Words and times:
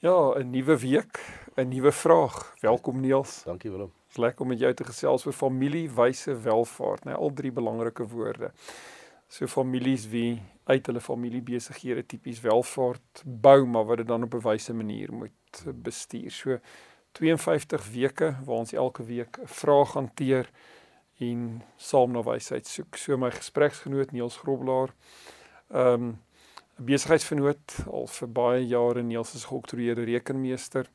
Ja, 0.00 0.34
'n 0.38 0.50
nuwe 0.50 0.78
week, 0.78 1.44
'n 1.56 1.68
nuwe 1.68 1.92
vraag. 1.92 2.54
Welkom 2.60 3.00
Niels. 3.00 3.42
Dankie 3.42 3.70
Willem. 3.70 3.92
Dit 3.96 4.10
is 4.10 4.16
lekker 4.16 4.40
om 4.40 4.48
met 4.48 4.58
jou 4.58 4.74
te 4.74 4.84
gesels 4.84 5.26
oor 5.26 5.32
familie, 5.32 5.90
wyse, 5.90 6.40
welvaart, 6.40 7.04
né? 7.04 7.10
Nou, 7.10 7.22
al 7.22 7.32
drie 7.32 7.52
belangrike 7.52 8.06
woorde. 8.06 8.50
So 9.28 9.46
families 9.46 10.08
wie 10.08 10.42
uit 10.64 10.86
hulle 10.86 11.00
familiebesighede 11.00 12.06
tipies 12.06 12.40
welvaart 12.40 13.22
bou, 13.24 13.66
maar 13.66 13.84
wat 13.84 13.96
dit 13.96 14.06
dan 14.06 14.22
op 14.22 14.34
'n 14.34 14.40
wyse 14.40 14.74
manier 14.74 15.12
moet 15.12 15.64
bestuur. 15.74 16.30
So 16.30 16.58
52 17.12 17.90
weke 17.92 18.36
waar 18.44 18.56
ons 18.56 18.72
elke 18.72 19.04
week 19.04 19.38
'n 19.38 19.46
vraag 19.46 19.92
hanteer 19.92 20.50
en 21.18 21.62
saam 21.76 22.10
na 22.12 22.22
wysheid 22.22 22.66
soek. 22.66 22.96
So 22.96 23.16
my 23.16 23.30
gespreksgenoot 23.30 24.12
Niels 24.12 24.36
Groblaar. 24.36 24.94
Ehm 25.68 25.92
um, 25.92 26.20
besigheidsvernoot 26.86 27.76
al 27.86 28.06
vir 28.06 28.28
baie 28.28 28.62
jare 28.66 29.02
Niels 29.02 29.34
is 29.34 29.48
geoktroeëerde 29.50 30.06
rekenmeester. 30.08 30.90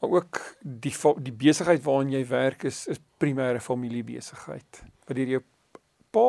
Maar 0.00 0.10
ook 0.10 0.40
die 0.60 0.94
die 1.24 1.32
besigheid 1.32 1.82
waarin 1.84 2.12
jy 2.12 2.26
werk 2.28 2.66
is 2.68 2.86
is 2.86 3.00
primêre 3.22 3.60
familiebesigheid. 3.60 4.82
Wat 5.06 5.16
deur 5.16 5.32
jou 5.36 5.42
pa 6.10 6.26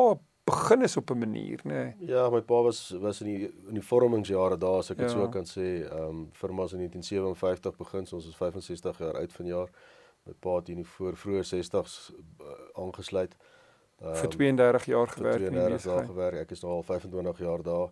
begin 0.48 0.82
is 0.82 0.96
op 0.96 1.10
'n 1.10 1.18
manier, 1.18 1.60
nê? 1.64 1.72
Nee. 1.72 1.94
Ja, 1.98 2.30
my 2.30 2.40
pa 2.40 2.62
was 2.62 2.90
was 2.90 3.20
in 3.20 3.26
die 3.26 3.52
in 3.68 3.74
die 3.74 3.82
vormingsjare 3.82 4.56
daar, 4.56 4.78
as 4.78 4.90
ek 4.90 4.96
dit 4.96 5.10
ja. 5.10 5.12
so 5.12 5.28
kan 5.28 5.44
sê, 5.44 5.84
ehm 5.84 6.08
um, 6.08 6.28
firma 6.32 6.64
is 6.64 6.72
in 6.72 6.78
1957 6.78 7.76
begin, 7.76 8.06
so 8.06 8.16
ons 8.16 8.26
is 8.26 8.36
65 8.36 8.98
jaar 8.98 9.14
oud 9.14 9.32
vanjaar. 9.32 9.68
My 10.24 10.34
pa 10.40 10.56
het 10.56 10.68
in 10.68 10.82
die 10.82 10.84
voor 10.96 11.16
vroeë 11.16 11.44
60s 11.44 12.12
uh, 12.40 12.46
aangesluit. 12.82 13.36
Um, 14.02 14.14
vir 14.14 14.28
32 14.28 14.84
jaar 14.84 15.08
gewerk 15.08 15.40
in 15.40 15.52
die 15.52 15.64
besigheid. 15.64 15.82
32 15.82 15.92
jaar 15.92 16.06
gewerk. 16.06 16.42
Ek 16.46 16.50
is 16.50 16.60
nou 16.62 16.72
al 16.72 16.82
25 16.82 17.38
jaar 17.38 17.62
daar. 17.62 17.90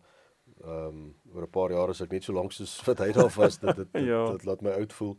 Ehm 0.62 0.86
um, 0.86 1.14
oor 1.34 1.42
'n 1.42 1.50
paar 1.50 1.70
jare 1.70 1.90
is 1.90 2.00
ek 2.00 2.10
net 2.10 2.24
so 2.24 2.32
lank 2.32 2.52
soos 2.52 2.82
wat 2.86 2.98
hy 2.98 3.12
daar 3.12 3.32
was. 3.36 3.58
Dit 3.58 3.76
dit, 3.76 3.92
dit, 3.92 4.04
ja. 4.06 4.30
dit 4.30 4.44
laat 4.44 4.60
my 4.60 4.70
oud 4.70 4.92
voel. 4.92 5.16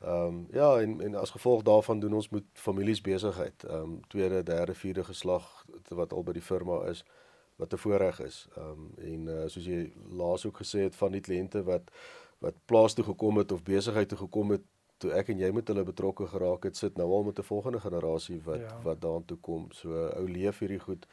Ehm 0.00 0.26
um, 0.26 0.46
ja, 0.52 0.80
en 0.80 1.00
en 1.00 1.14
as 1.14 1.30
gevolg 1.30 1.62
daarvan 1.62 2.00
doen 2.00 2.14
ons 2.14 2.28
met 2.28 2.44
families 2.54 3.00
besigheid. 3.00 3.64
Ehm 3.64 3.82
um, 3.82 4.00
tweede, 4.08 4.42
derde, 4.42 4.74
vierde 4.74 5.04
geslag 5.04 5.66
wat 5.88 6.12
al 6.12 6.22
by 6.22 6.32
die 6.32 6.42
firma 6.42 6.84
is 6.88 7.04
wat 7.56 7.72
'n 7.72 7.76
voorreg 7.76 8.20
is. 8.20 8.48
Ehm 8.56 8.70
um, 8.70 8.92
en 8.96 9.26
uh, 9.26 9.46
soos 9.46 9.64
jy 9.64 9.92
laas 10.08 10.46
ook 10.46 10.56
gesê 10.56 10.78
het 10.86 10.96
van 10.96 11.12
die 11.12 11.20
kliënte 11.20 11.62
wat 11.62 11.90
wat 12.38 12.54
plaas 12.64 12.94
toe 12.94 13.04
gekom 13.04 13.36
het 13.36 13.52
of 13.52 13.62
besigheid 13.62 14.08
toe 14.08 14.18
gekom 14.18 14.50
het 14.50 14.62
toe 15.00 15.12
ek 15.16 15.32
en 15.32 15.38
jy 15.40 15.50
met 15.56 15.68
hulle 15.72 15.84
betrokke 15.88 16.26
geraak 16.30 16.66
het, 16.68 16.76
sit 16.76 16.96
nou 17.00 17.08
al 17.16 17.28
met 17.28 17.38
'n 17.38 17.48
volgende 17.48 17.80
generasie 17.80 18.40
wat 18.44 18.60
ja. 18.60 18.80
wat 18.84 19.00
daartoe 19.00 19.38
kom. 19.40 19.68
So 19.72 20.08
ou 20.16 20.26
leef 20.28 20.58
hierdie 20.58 20.80
goed 20.80 21.06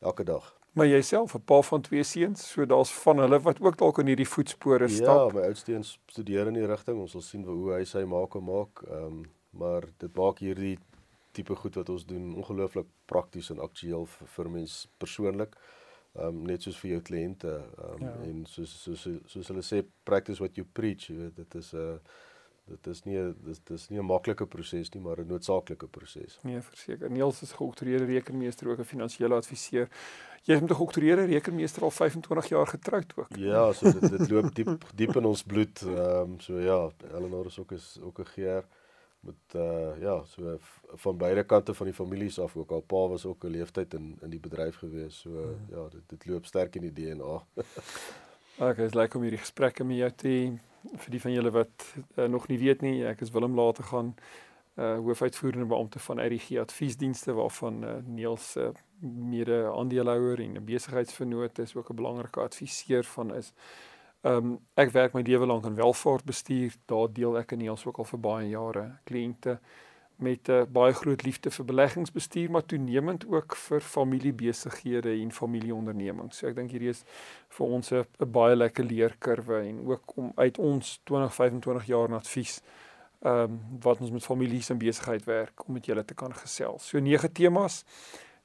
elke 0.00 0.24
dag. 0.24 0.54
Maar 0.72 0.86
jouself 0.86 1.34
'n 1.34 1.44
pa 1.44 1.62
van 1.62 1.80
twee 1.80 2.02
seuns, 2.02 2.50
so 2.50 2.66
daar's 2.66 2.92
van 2.92 3.18
hulle 3.18 3.40
wat 3.40 3.60
ook 3.60 3.76
dalk 3.76 3.98
in 3.98 4.06
hierdie 4.06 4.28
voetspore 4.28 4.88
ja, 4.88 4.94
stap. 4.94 5.32
Ja, 5.32 5.38
my 5.38 5.46
oudste 5.46 5.72
een 5.72 5.84
studeer 6.06 6.46
in 6.46 6.54
die 6.54 6.66
rigting. 6.66 7.00
Ons 7.00 7.10
sal 7.10 7.20
sien 7.20 7.44
hoe 7.44 7.72
hy 7.72 7.84
sy 7.84 8.04
maak 8.04 8.34
en 8.34 8.44
maak. 8.44 8.82
Ehm 8.90 9.04
um, 9.04 9.22
maar 9.50 9.82
dit 9.96 10.16
maak 10.16 10.38
hierdie 10.38 10.78
tipe 11.32 11.54
goed 11.54 11.74
wat 11.74 11.88
ons 11.88 12.06
doen 12.06 12.34
ongelooflik 12.34 12.86
prakties 13.04 13.50
en 13.50 13.58
aktueel 13.58 14.06
vir, 14.06 14.26
vir 14.26 14.50
mens 14.50 14.88
persoonlik. 14.96 15.56
Ehm 16.12 16.26
um, 16.26 16.42
net 16.42 16.62
soos 16.62 16.78
vir 16.78 16.90
jou 16.90 17.00
kliënte 17.00 17.52
ehm 17.78 17.92
um, 17.92 18.02
ja. 18.02 18.14
en 18.30 18.46
soos 18.46 18.82
soos 18.82 19.08
soos 19.24 19.48
hulle 19.48 19.62
sê 19.62 19.84
practice 20.02 20.38
what 20.38 20.56
you 20.56 20.66
preach, 20.72 21.08
jy 21.08 21.16
weet 21.16 21.36
dit 21.36 21.54
is 21.54 21.72
'n 21.72 21.78
uh, 21.78 21.98
dit 22.68 22.86
is 22.86 23.02
nie 23.04 23.18
dis 23.44 23.60
dis 23.64 23.88
nie 23.88 23.98
'n 23.98 24.06
maklike 24.06 24.46
proses 24.46 24.90
nie, 24.94 25.02
maar 25.02 25.20
'n 25.20 25.26
noodsaaklike 25.26 25.86
proses. 25.86 26.38
Nee, 26.42 26.60
verseker. 26.60 27.10
Niels 27.10 27.42
is 27.42 27.52
geoktroeëerde 27.52 28.04
rekenmeester 28.04 28.68
ook 28.68 28.78
'n 28.78 28.84
finansiële 28.84 29.34
adviseur. 29.34 29.88
Jy 30.42 30.54
is 30.54 30.60
met 30.60 30.70
'n 30.70 30.74
geoktroeëerde 30.74 31.24
rekenmeester 31.24 31.82
al 31.82 31.90
25 31.90 32.48
jaar 32.48 32.66
getroud 32.66 33.12
ook. 33.16 33.36
Ja, 33.36 33.72
so 33.72 33.92
dit 33.92 34.10
dit 34.10 34.30
loop 34.30 34.54
diep 34.54 34.84
diep 34.94 35.16
in 35.16 35.24
ons 35.24 35.42
bloed. 35.42 35.82
Ehm 35.82 36.20
um, 36.20 36.40
so 36.40 36.58
ja, 36.60 36.90
Eleanor 37.14 37.46
is 37.46 37.58
ook 37.58 37.72
is 37.72 37.98
ook 38.02 38.18
'n 38.18 38.26
geer 38.26 38.64
met 39.20 39.54
uh 39.54 40.00
ja, 40.00 40.24
so 40.24 40.58
van 40.94 41.16
beide 41.16 41.44
kante 41.44 41.74
van 41.74 41.86
die 41.86 41.94
families 41.94 42.38
af 42.38 42.56
ook. 42.56 42.70
Al 42.70 42.80
pa 42.80 43.08
was 43.08 43.26
ook 43.26 43.44
'n 43.44 43.50
leeftyd 43.50 43.94
in 43.94 44.18
in 44.20 44.30
die 44.30 44.40
bedryf 44.40 44.76
gewees. 44.76 45.18
So 45.18 45.30
hmm. 45.30 45.66
ja, 45.70 45.88
dit 45.88 46.02
dit 46.06 46.26
loop 46.26 46.46
sterk 46.46 46.76
in 46.76 46.82
die 46.82 46.92
DNA. 46.92 47.44
okay, 48.68 48.84
is 48.84 48.94
lekker 48.94 49.16
om 49.16 49.22
hierdie 49.22 49.40
gesprekke 49.40 49.84
met 49.84 49.96
jou 49.96 50.10
te 50.10 50.58
vir 50.82 51.10
die 51.10 51.20
van 51.20 51.32
julle 51.32 51.50
wat 51.50 51.86
uh, 52.16 52.24
nog 52.24 52.48
nie 52.48 52.58
weet 52.58 52.82
nie, 52.82 53.04
ek 53.04 53.20
is 53.20 53.30
Willem 53.34 53.54
later 53.54 53.84
gaan 53.84 54.14
uh 54.78 54.94
hoofuitvoerende 55.02 55.66
beampte 55.66 55.98
van 55.98 56.20
RG 56.22 56.60
Adviesdienste 56.62 57.32
waarvan 57.34 57.82
uh, 57.84 57.96
Niels 58.06 58.52
se 58.52 58.60
uh, 58.60 58.74
mede 59.00 59.72
aandeelhouer 59.74 60.40
en 60.40 60.54
'n 60.54 60.64
besigheidsvernoot 60.64 61.58
is 61.58 61.74
ook 61.74 61.90
'n 61.90 61.94
belangrike 61.94 62.40
adviseur 62.40 63.04
van 63.04 63.34
is. 63.34 63.52
Um 64.22 64.58
ek 64.74 64.90
werk 64.90 65.12
my 65.12 65.22
lewe 65.22 65.46
lank 65.46 65.64
in 65.64 65.74
welvaartbestuur. 65.74 66.74
Daar 66.86 67.12
deel 67.12 67.38
ek 67.38 67.52
en 67.52 67.58
Niels 67.58 67.86
ook 67.86 67.98
al 67.98 68.04
vir 68.04 68.20
baie 68.20 68.48
jare 68.48 68.98
kliënte 69.04 69.58
met 70.18 70.48
'n 70.48 70.52
uh, 70.52 70.62
baie 70.66 70.92
groot 70.92 71.22
liefde 71.22 71.50
vir 71.50 71.64
beleggingsbestuur 71.64 72.50
maar 72.50 72.66
toenemend 72.66 73.26
ook 73.26 73.56
vir 73.56 73.80
familiebesighede 73.80 75.10
en 75.10 75.32
familieondernemings. 75.32 76.36
So 76.38 76.46
ek 76.46 76.56
dink 76.56 76.70
hierdie 76.70 76.88
is 76.88 77.04
vir 77.48 77.66
ons 77.66 77.92
'n 77.92 78.04
baie 78.26 78.56
lekker 78.56 78.84
leerkurwe 78.84 79.60
en 79.60 79.86
ook 79.86 80.16
om 80.16 80.32
uit 80.34 80.58
ons 80.58 81.00
20 81.04 81.34
25 81.34 81.86
jaar 81.86 82.14
advies 82.14 82.62
ehm 83.20 83.42
um, 83.42 83.60
wat 83.80 84.00
ons 84.00 84.10
met 84.10 84.24
families 84.24 84.70
en 84.70 84.78
besigheid 84.78 85.24
werk 85.24 85.66
om 85.66 85.72
met 85.72 85.86
julle 85.86 86.04
te 86.04 86.14
kan 86.14 86.34
gesels. 86.34 86.88
So 86.88 86.98
nege 86.98 87.32
temas. 87.32 87.84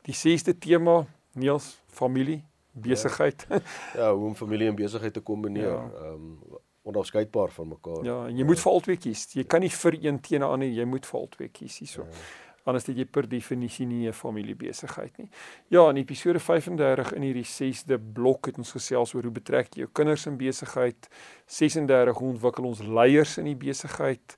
Die 0.02 0.14
sesde 0.14 0.58
tema, 0.58 1.06
Niels, 1.34 1.82
familie, 1.88 2.44
besigheid. 2.72 3.46
Ja, 3.50 3.60
ja 3.96 4.14
hoe 4.16 4.26
om 4.26 4.36
familie 4.36 4.68
en 4.68 4.76
besigheid 4.76 5.14
te 5.14 5.22
kombineer. 5.22 5.70
Ja. 5.70 5.92
Ehm 5.94 6.04
ja. 6.04 6.12
um, 6.12 6.62
onafskeidbaar 6.84 7.52
van 7.52 7.68
mekaar. 7.68 8.04
Ja, 8.04 8.18
en 8.28 8.38
jy 8.38 8.46
moet 8.48 8.60
vir 8.60 8.72
albei 8.72 8.98
kies. 8.98 9.28
Jy 9.34 9.44
kan 9.50 9.64
nie 9.64 9.72
vir 9.72 9.98
een 10.00 10.20
teen 10.20 10.42
'n 10.42 10.50
ander, 10.50 10.68
jy 10.68 10.86
moet 10.86 11.06
vir 11.06 11.20
albei 11.20 11.50
kies 11.50 11.78
hierso. 11.80 12.02
Ja. 12.02 12.18
Anders 12.64 12.86
het 12.88 12.96
jy 12.96 13.04
per 13.06 13.28
definisie 13.28 13.86
nie 13.86 14.08
'n 14.08 14.14
familiebesigheid 14.14 15.18
nie. 15.18 15.30
Ja, 15.68 15.90
in 15.90 15.98
episode 15.98 16.40
35 16.40 17.14
in 17.14 17.22
hierdie 17.22 17.46
6de 17.46 18.00
blok 18.14 18.46
het 18.46 18.58
ons 18.58 18.72
gesels 18.72 19.14
oor 19.14 19.24
hoe 19.24 19.32
betrek 19.32 19.74
jy 19.74 19.80
jou 19.80 19.90
kinders 19.92 20.26
in 20.26 20.38
besigheid. 20.38 21.10
36 21.46 22.18
hoe 22.18 22.30
ontwikkel 22.30 22.64
ons 22.64 22.82
leiers 22.82 23.38
in 23.38 23.46
die 23.46 23.56
besigheid. 23.56 24.36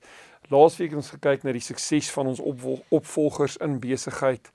Laasweek 0.48 0.90
het 0.90 0.96
ons 0.96 1.10
gekyk 1.10 1.42
na 1.42 1.52
die 1.52 1.60
sukses 1.60 2.10
van 2.10 2.26
ons 2.26 2.40
opvolgers 2.88 3.56
in 3.56 3.80
besigheid. 3.80 4.52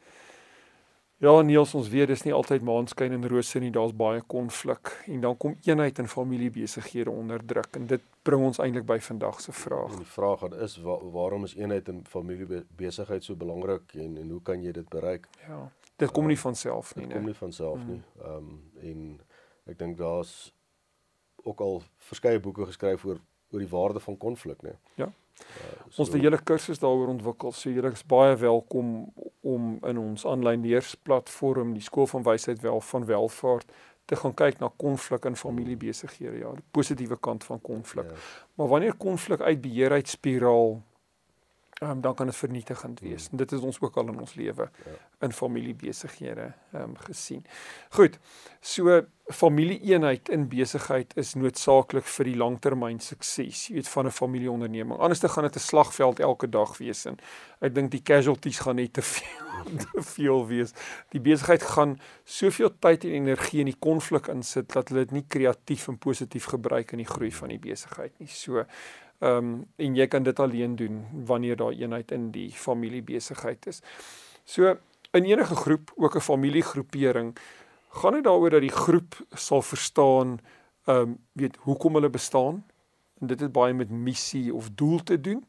Ja, 1.22 1.42
Niels, 1.46 1.76
ons 1.78 1.90
weet 1.94 2.10
dis 2.10 2.24
nie 2.26 2.32
altyd 2.34 2.64
maanskyn 2.66 3.14
en 3.14 3.28
rose 3.30 3.60
nie, 3.62 3.70
daar's 3.70 3.92
baie 3.94 4.24
konflik 4.34 4.90
en 5.06 5.20
dan 5.22 5.36
kom 5.38 5.54
eenheid 5.68 6.00
in 6.02 6.08
familiebesighede 6.10 7.14
onder 7.14 7.44
druk 7.46 7.78
en 7.78 7.86
dit 7.92 8.08
bring 8.26 8.42
ons 8.48 8.58
eintlik 8.64 8.88
by 8.90 8.98
vandag 9.06 9.38
se 9.44 9.54
vraag. 9.54 10.00
Die 10.02 10.10
vraag 10.16 10.48
is 10.66 10.80
wa 10.82 10.96
waarom 11.14 11.46
is 11.46 11.54
eenheid 11.60 11.92
in 11.94 12.00
familiebesigheid 12.10 13.28
so 13.28 13.38
belangrik 13.38 13.94
en 14.02 14.18
en 14.18 14.34
hoe 14.34 14.42
kan 14.50 14.66
jy 14.66 14.74
dit 14.74 14.90
bereik? 14.90 15.30
Ja. 15.46 15.60
Dit 16.02 16.10
kom 16.12 16.26
nie 16.26 16.40
van 16.42 16.58
self 16.58 16.96
nie, 16.96 17.06
nee. 17.06 17.14
Dit 17.14 17.22
kom 17.22 17.30
nie 17.30 17.38
van 17.44 17.54
self 17.54 17.84
mm. 17.84 17.92
nie. 17.94 18.02
Ehm 18.26 18.50
um, 18.50 18.58
en 18.82 19.06
ek 19.70 19.78
dink 19.78 20.02
daar's 20.02 20.34
ook 21.46 21.62
al 21.62 21.84
verskeie 22.10 22.42
boeke 22.42 22.66
geskryf 22.66 23.06
oor 23.06 23.22
oor 23.52 23.60
die 23.60 23.70
waarde 23.70 24.00
van 24.00 24.18
konflik, 24.18 24.62
nee. 24.62 24.78
Ja. 24.96 25.12
Uh, 25.42 25.46
so, 25.90 26.02
ons 26.02 26.10
het 26.12 26.18
'n 26.18 26.24
hele 26.24 26.44
kursus 26.44 26.80
daaroor 26.80 27.08
ontwikkel. 27.08 27.52
So 27.52 27.70
julle 27.70 27.92
is 27.92 28.06
baie 28.06 28.36
welkom 28.36 29.14
om 29.42 29.80
in 29.84 29.98
ons 29.98 30.26
aanlyn 30.26 30.62
leersplatform, 30.62 31.74
die 31.74 31.82
skool 31.82 32.08
van 32.08 32.24
wysheid 32.24 32.60
wel 32.62 32.82
van 32.82 33.06
welvaart 33.06 33.72
te 34.06 34.16
gaan 34.16 34.34
kyk 34.34 34.60
na 34.60 34.72
konflik 34.78 35.26
in 35.26 35.36
familiebesighede. 35.36 36.38
Ja, 36.38 36.52
die 36.52 36.64
positiewe 36.72 37.18
kant 37.20 37.44
van 37.44 37.62
konflik. 37.62 38.10
Ja. 38.10 38.16
Maar 38.56 38.68
wanneer 38.68 38.96
konflik 38.96 39.42
uit 39.42 39.62
beheer 39.62 39.92
uit 39.92 40.08
spiraal 40.08 40.82
um, 41.82 42.02
dan 42.02 42.16
kan 42.16 42.26
dit 42.26 42.36
vernietigend 42.36 43.00
wees. 43.00 43.30
Mm. 43.30 43.38
Dit 43.38 43.52
is 43.52 43.60
ons 43.60 43.80
ook 43.80 43.96
al 43.98 44.08
in 44.08 44.20
ons 44.20 44.34
lewe 44.34 44.70
ja. 44.86 44.98
in 45.20 45.34
familiebesighede 45.34 46.54
um, 46.74 46.96
gesien. 46.98 47.46
Goed. 47.90 48.20
So 48.60 49.02
familieeenheid 49.32 50.30
in 50.30 50.48
besigheid 50.52 51.14
is 51.18 51.34
noodsaaklik 51.40 52.06
vir 52.06 52.28
die 52.28 52.36
langtermyn 52.38 53.00
sukses, 53.00 53.68
jy 53.70 53.78
weet 53.80 53.88
van 53.88 54.06
'n 54.06 54.12
familieonderneming. 54.12 55.00
Anders 55.00 55.20
dan 55.20 55.30
gaan 55.30 55.44
dit 55.44 55.56
'n 55.56 55.60
slagveld 55.60 56.20
elke 56.20 56.50
dag 56.50 56.78
wees 56.78 57.06
en 57.06 57.18
ek 57.60 57.76
dink 57.76 57.92
die 57.92 58.04
casualties 58.04 58.60
gaan 58.60 58.76
net 58.76 58.94
te 58.94 59.02
veel 59.02 59.40
te 59.94 60.02
veel 60.02 60.48
wees. 60.48 60.74
Die 61.10 61.22
besigheid 61.22 61.64
gaan 61.64 62.00
soveel 62.24 62.72
tyd 62.80 63.04
en 63.04 63.12
energie 63.12 63.60
in 63.60 63.66
die 63.66 63.80
konflik 63.80 64.28
insit 64.28 64.74
dat 64.74 64.90
hulle 64.90 65.06
dit 65.06 65.12
nie 65.12 65.26
kreatief 65.28 65.88
en 65.88 65.98
positief 65.98 66.46
gebruik 66.46 66.92
in 66.92 66.98
die 66.98 67.10
groei 67.10 67.32
van 67.32 67.50
die 67.50 67.60
besigheid 67.60 68.20
nie. 68.20 68.28
So 68.28 68.66
Ehm 69.22 69.38
um, 69.38 69.66
en 69.78 69.96
jy 69.96 70.08
kan 70.08 70.24
dit 70.24 70.40
alleen 70.40 70.76
doen 70.76 71.06
wanneer 71.26 71.56
daar 71.56 71.72
eenheid 71.78 72.12
in 72.12 72.32
die 72.34 72.50
familiebesigheid 72.52 73.68
is. 73.68 73.82
So 74.44 74.78
in 75.12 75.26
enige 75.26 75.56
groep, 75.56 75.92
ook 75.96 76.16
'n 76.16 76.20
familiegroepering, 76.20 77.38
gaan 77.90 78.14
dit 78.14 78.24
daaroor 78.24 78.50
dat 78.50 78.62
die 78.62 78.72
groep 78.72 79.26
sal 79.34 79.62
verstaan 79.62 80.40
ehm 80.86 80.98
um, 80.98 81.18
weet 81.32 81.58
hoekom 81.58 81.94
hulle 81.94 82.10
bestaan. 82.10 82.66
En 83.20 83.28
dit 83.28 83.40
het 83.40 83.52
baie 83.52 83.74
met 83.74 83.90
missie 83.90 84.54
of 84.54 84.70
doel 84.70 85.04
te 85.04 85.22
doen. 85.22 85.46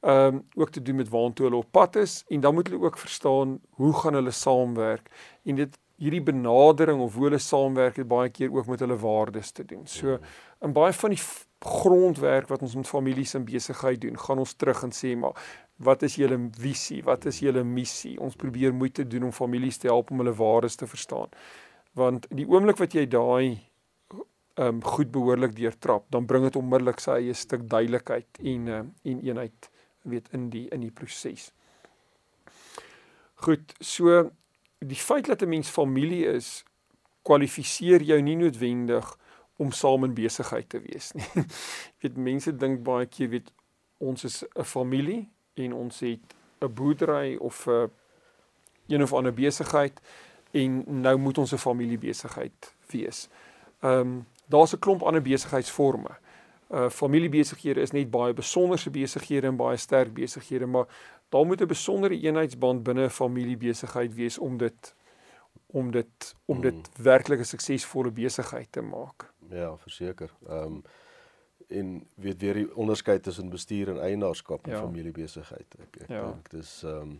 Ehm 0.00 0.34
um, 0.34 0.46
ook 0.54 0.70
te 0.70 0.82
doen 0.82 0.96
met 0.96 1.08
waartoe 1.08 1.46
hulle 1.46 1.58
op 1.58 1.70
pad 1.70 1.96
is 1.96 2.24
en 2.28 2.40
dan 2.40 2.54
moet 2.54 2.68
hulle 2.68 2.84
ook 2.84 2.98
verstaan 2.98 3.60
hoe 3.70 3.92
gaan 3.92 4.14
hulle 4.14 4.30
saamwerk 4.30 5.10
en 5.42 5.54
dit 5.54 5.78
hierdie 5.96 6.22
benadering 6.22 7.00
of 7.00 7.14
hoe 7.14 7.24
hulle 7.24 7.38
saamwerk 7.38 7.96
het 7.96 8.08
baie 8.08 8.30
keer 8.30 8.52
ook 8.54 8.66
met 8.66 8.80
hulle 8.80 8.96
waardes 8.96 9.50
te 9.50 9.64
doen. 9.64 9.86
So 9.86 10.18
in 10.60 10.72
baie 10.72 10.92
van 10.92 11.10
die 11.10 11.22
grondwerk 11.58 12.48
wat 12.48 12.62
ons 12.62 12.74
met 12.78 12.86
families 12.86 13.34
en 13.34 13.44
besigheid 13.44 14.00
doen, 14.00 14.18
gaan 14.18 14.38
ons 14.38 14.54
terug 14.54 14.82
en 14.86 14.92
sê 14.94 15.14
maar 15.18 15.34
wat 15.82 16.02
is 16.02 16.14
julle 16.18 16.38
visie? 16.58 17.02
Wat 17.06 17.26
is 17.26 17.38
julle 17.42 17.64
missie? 17.64 18.16
Ons 18.20 18.36
probeer 18.38 18.74
moeite 18.74 19.06
doen 19.06 19.28
om 19.28 19.32
families 19.32 19.78
te 19.78 19.90
help 19.90 20.10
om 20.10 20.22
hulle 20.22 20.34
waardes 20.34 20.78
te 20.78 20.86
verstaan. 20.86 21.30
Want 21.98 22.26
die 22.34 22.46
oomblik 22.46 22.78
wat 22.82 22.94
jy 22.94 23.06
daai 23.06 23.58
ehm 24.58 24.80
um, 24.80 24.80
goed 24.82 25.12
behoorlik 25.14 25.54
deurtrap, 25.54 26.08
dan 26.10 26.26
bring 26.26 26.42
dit 26.48 26.56
onmiddellik 26.58 26.98
sy 26.98 27.20
eie 27.20 27.34
stuk 27.34 27.68
duidelikheid 27.70 28.40
en 28.42 28.66
uh, 28.66 28.78
en 29.06 29.20
eenheid 29.22 29.68
weet 30.02 30.26
in 30.34 30.48
die 30.50 30.64
in 30.74 30.82
die 30.82 30.90
proses. 30.90 31.52
Goed, 33.46 33.74
so 33.78 34.30
die 34.82 34.98
feit 34.98 35.30
dat 35.30 35.42
'n 35.42 35.48
mens 35.48 35.70
familie 35.70 36.26
is 36.26 36.64
kwalifiseer 37.22 38.02
jou 38.02 38.20
nie 38.22 38.36
noodwendig 38.36 39.14
om 39.58 39.72
saam 39.72 40.04
in 40.04 40.14
besigheid 40.14 40.68
te 40.68 40.80
wees 40.80 41.12
nie. 41.18 41.26
Jy 41.34 41.44
weet 42.06 42.16
mense 42.16 42.52
dink 42.56 42.82
baie 42.86 43.06
keer 43.10 43.30
weet 43.34 43.52
ons 43.98 44.24
is 44.24 44.44
'n 44.54 44.64
familie 44.64 45.28
en 45.54 45.72
ons 45.72 46.00
het 46.00 46.34
'n 46.62 46.74
boerdery 46.74 47.36
of 47.36 47.66
'n 47.66 47.90
een 48.86 49.02
of 49.02 49.12
ander 49.12 49.34
besigheid 49.34 50.00
en 50.50 50.84
nou 50.86 51.16
moet 51.18 51.38
ons 51.38 51.52
'n 51.52 51.58
familiebesigheid 51.58 52.74
wees. 52.90 53.28
Ehm 53.80 54.00
um, 54.00 54.26
daar's 54.46 54.72
'n 54.72 54.78
klomp 54.78 55.02
ander 55.02 55.22
besigheidsforme. 55.22 56.10
Uh 56.70 56.90
familiebesighede 56.90 57.80
is 57.80 57.90
net 57.90 58.10
baie 58.10 58.32
besonderse 58.32 58.90
besighede 58.90 59.46
en 59.46 59.56
baie 59.56 59.76
sterk 59.76 60.14
besighede, 60.14 60.66
maar 60.66 60.86
daar 61.28 61.46
moet 61.46 61.60
'n 61.60 61.66
besondere 61.66 62.20
eenheidsband 62.20 62.82
binne 62.82 63.04
'n 63.04 63.10
familiebesigheid 63.10 64.14
wees 64.14 64.38
om 64.38 64.56
dit 64.56 64.94
om 65.66 65.90
dit 65.90 66.34
om 66.44 66.60
dit 66.60 66.74
mm. 66.74 67.02
werklik 67.02 67.38
'n 67.38 67.44
suksesvolle 67.44 68.10
besigheid 68.10 68.66
te 68.70 68.80
maak. 68.80 69.27
Ja, 69.50 69.76
verseker. 69.76 70.32
Ehm 70.48 70.80
um, 70.80 70.82
en 71.68 72.06
weet 72.14 72.40
weer 72.40 72.54
die 72.54 72.76
onderskeid 72.76 73.22
tussen 73.22 73.50
bestuur 73.50 73.88
en 73.88 73.98
eienaarskap 74.00 74.66
ja. 74.66 74.78
familiebesigheid. 74.80 75.74
Ek 75.78 75.96
ek 76.02 76.08
ja. 76.08 76.22
dink 76.30 76.50
dis 76.50 76.82
ehm 76.82 77.02
um, 77.02 77.18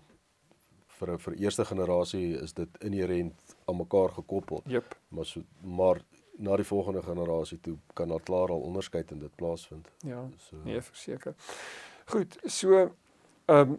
vir 0.98 1.18
vir 1.22 1.34
eerste 1.38 1.64
generasie 1.64 2.38
is 2.42 2.54
dit 2.56 2.78
inherënt 2.82 3.56
aan 3.70 3.76
mekaar 3.76 4.14
gekoppel. 4.16 4.62
Yep. 4.66 4.96
Maar 5.08 5.26
so 5.26 5.42
maar 5.62 6.00
na 6.38 6.56
die 6.56 6.66
volgende 6.66 7.02
generasie 7.02 7.58
toe 7.60 7.76
kan 7.98 8.08
daar 8.08 8.22
klaar 8.22 8.50
al 8.54 8.60
onderskeid 8.60 9.10
in 9.10 9.18
dit 9.18 9.34
plaasvind. 9.36 9.88
Ja. 10.06 10.24
So 10.38 10.56
nee, 10.64 10.80
verseker. 10.82 11.34
Goed, 12.06 12.38
so 12.44 12.80
ehm 13.46 13.76
um, 13.76 13.78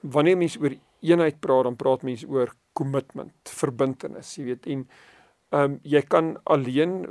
wanneer 0.00 0.36
mense 0.36 0.58
oor 0.60 0.74
eenheid 1.00 1.40
praat, 1.40 1.64
dan 1.64 1.76
praat 1.76 2.02
mense 2.02 2.26
oor 2.26 2.54
commitment, 2.72 3.34
verbintenis, 3.48 4.36
jy 4.36 4.44
weet 4.52 4.66
en 4.66 4.86
ehm 5.52 5.62
um, 5.62 5.78
jy 5.82 6.02
kan 6.02 6.36
alleen 6.44 7.02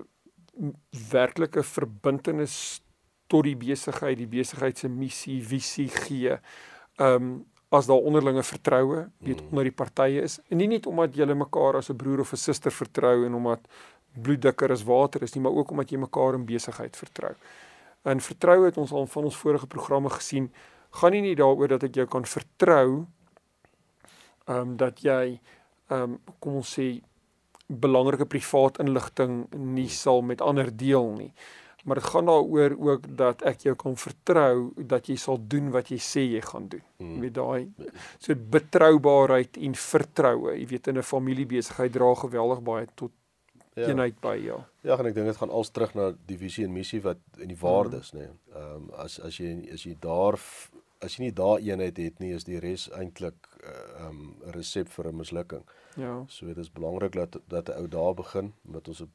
werklike 1.11 1.63
verbintenis 1.63 2.81
tot 3.27 3.43
die 3.47 3.55
besigheid, 3.55 4.17
die 4.17 4.27
besigheid 4.27 4.77
se 4.77 4.89
missie, 4.89 5.39
visie 5.41 5.89
gee. 5.89 6.37
Ehm 6.99 7.15
um, 7.15 7.39
as 7.71 7.87
daar 7.87 8.03
onderlinge 8.03 8.43
vertroue 8.43 9.05
weet 9.23 9.41
mm. 9.41 9.47
onder 9.47 9.63
die 9.63 9.71
partye 9.71 10.21
is 10.27 10.33
en 10.49 10.59
nie 10.59 10.67
net 10.67 10.89
omdat 10.91 11.15
jy 11.15 11.23
mekaar 11.39 11.77
as 11.79 11.87
'n 11.89 11.95
broer 11.95 12.19
of 12.19 12.33
'n 12.33 12.37
suster 12.37 12.71
vertrou 12.71 13.25
en 13.25 13.33
omdat 13.33 13.61
bloed 14.13 14.41
dikker 14.41 14.71
as 14.71 14.83
water 14.83 15.23
is 15.23 15.33
nie, 15.35 15.43
maar 15.43 15.55
ook 15.55 15.71
omdat 15.71 15.89
jy 15.91 15.97
mekaar 15.97 16.33
in 16.33 16.45
besigheid 16.45 16.97
vertrou. 16.97 17.31
En 18.03 18.19
vertroue 18.19 18.65
het 18.65 18.77
ons 18.77 18.91
al 18.91 19.07
van 19.07 19.23
ons 19.23 19.37
vorige 19.37 19.67
programme 19.67 20.09
gesien, 20.09 20.51
gaan 20.89 21.11
nie 21.11 21.21
net 21.21 21.37
daaroor 21.37 21.67
dat 21.67 21.83
ek 21.83 21.95
jou 21.95 22.07
kan 22.07 22.25
vertrou 22.25 23.05
ehm 24.47 24.57
um, 24.57 24.77
dat 24.77 24.99
jy 24.99 25.39
ehm 25.87 26.01
um, 26.01 26.19
kom 26.39 26.55
ons 26.55 26.79
sê 26.79 27.01
belangrike 27.79 28.25
privaat 28.25 28.79
inligting 28.79 29.45
nie 29.55 29.89
sal 29.89 30.21
met 30.21 30.41
ander 30.41 30.69
deel 30.77 31.11
nie. 31.17 31.33
Maar 31.83 31.95
dit 31.97 32.03
gaan 32.03 32.25
daaroor 32.25 32.75
ook 32.79 33.17
dat 33.17 33.41
ek 33.41 33.63
jou 33.65 33.75
kan 33.75 33.95
vertrou 33.97 34.73
dat 34.77 35.07
jy 35.09 35.15
sal 35.17 35.39
doen 35.41 35.71
wat 35.73 35.89
jy 35.89 35.97
sê 35.97 36.25
jy 36.29 36.41
gaan 36.45 36.67
doen. 36.69 36.83
Hmm. 36.97 37.15
Jy 37.15 37.21
weet 37.21 37.33
daai 37.33 37.93
so 38.19 38.35
betroubaarheid 38.35 39.57
en 39.57 39.75
vertroue, 39.75 40.53
jy 40.59 40.67
weet 40.67 40.87
in 40.87 40.97
'n 40.97 41.03
familiebesigheid 41.03 41.91
dra 41.91 42.13
geweldig 42.15 42.61
baie 42.61 42.87
tot 42.95 43.11
ja. 43.73 43.87
eenheid 43.87 44.19
by 44.21 44.35
jou. 44.37 44.59
Ja, 44.83 44.97
en 44.99 45.05
ek 45.05 45.15
dink 45.15 45.25
dit 45.25 45.37
gaan 45.37 45.49
als 45.49 45.69
terug 45.69 45.95
na 45.95 46.11
die 46.25 46.37
visie 46.37 46.65
en 46.65 46.73
missie 46.73 47.01
wat 47.01 47.19
in 47.37 47.47
die 47.47 47.57
waardes, 47.57 48.11
hmm. 48.11 48.19
nê. 48.19 48.27
Nee. 48.27 48.37
Ehm 48.55 48.75
um, 48.75 48.89
as 48.97 49.19
as 49.19 49.37
jy 49.37 49.69
as 49.73 49.85
jy 49.85 49.95
daar 49.99 50.37
as 51.01 51.17
jy 51.17 51.23
nie 51.23 51.33
daai 51.33 51.65
eenheid 51.65 51.97
het 51.97 52.19
nie, 52.19 52.33
is 52.37 52.45
die 52.45 52.59
res 52.59 52.89
eintlik 52.93 53.47
eh, 53.63 53.69
ehm 54.05 54.05
uh, 54.05 54.11
'n 54.11 54.45
um, 54.45 54.51
resep 54.53 54.89
vir 54.89 55.07
'n 55.07 55.17
mislukking. 55.17 55.65
Ja. 55.95 56.23
So 56.27 56.45
dit 56.45 56.57
is 56.57 56.71
belangrik 56.71 57.13
dat 57.13 57.39
dat 57.47 57.67
'n 57.67 57.71
ou 57.71 57.87
daar 57.87 58.13
begin 58.13 58.53
met 58.61 58.87
ons 58.87 59.01
'n 59.01 59.11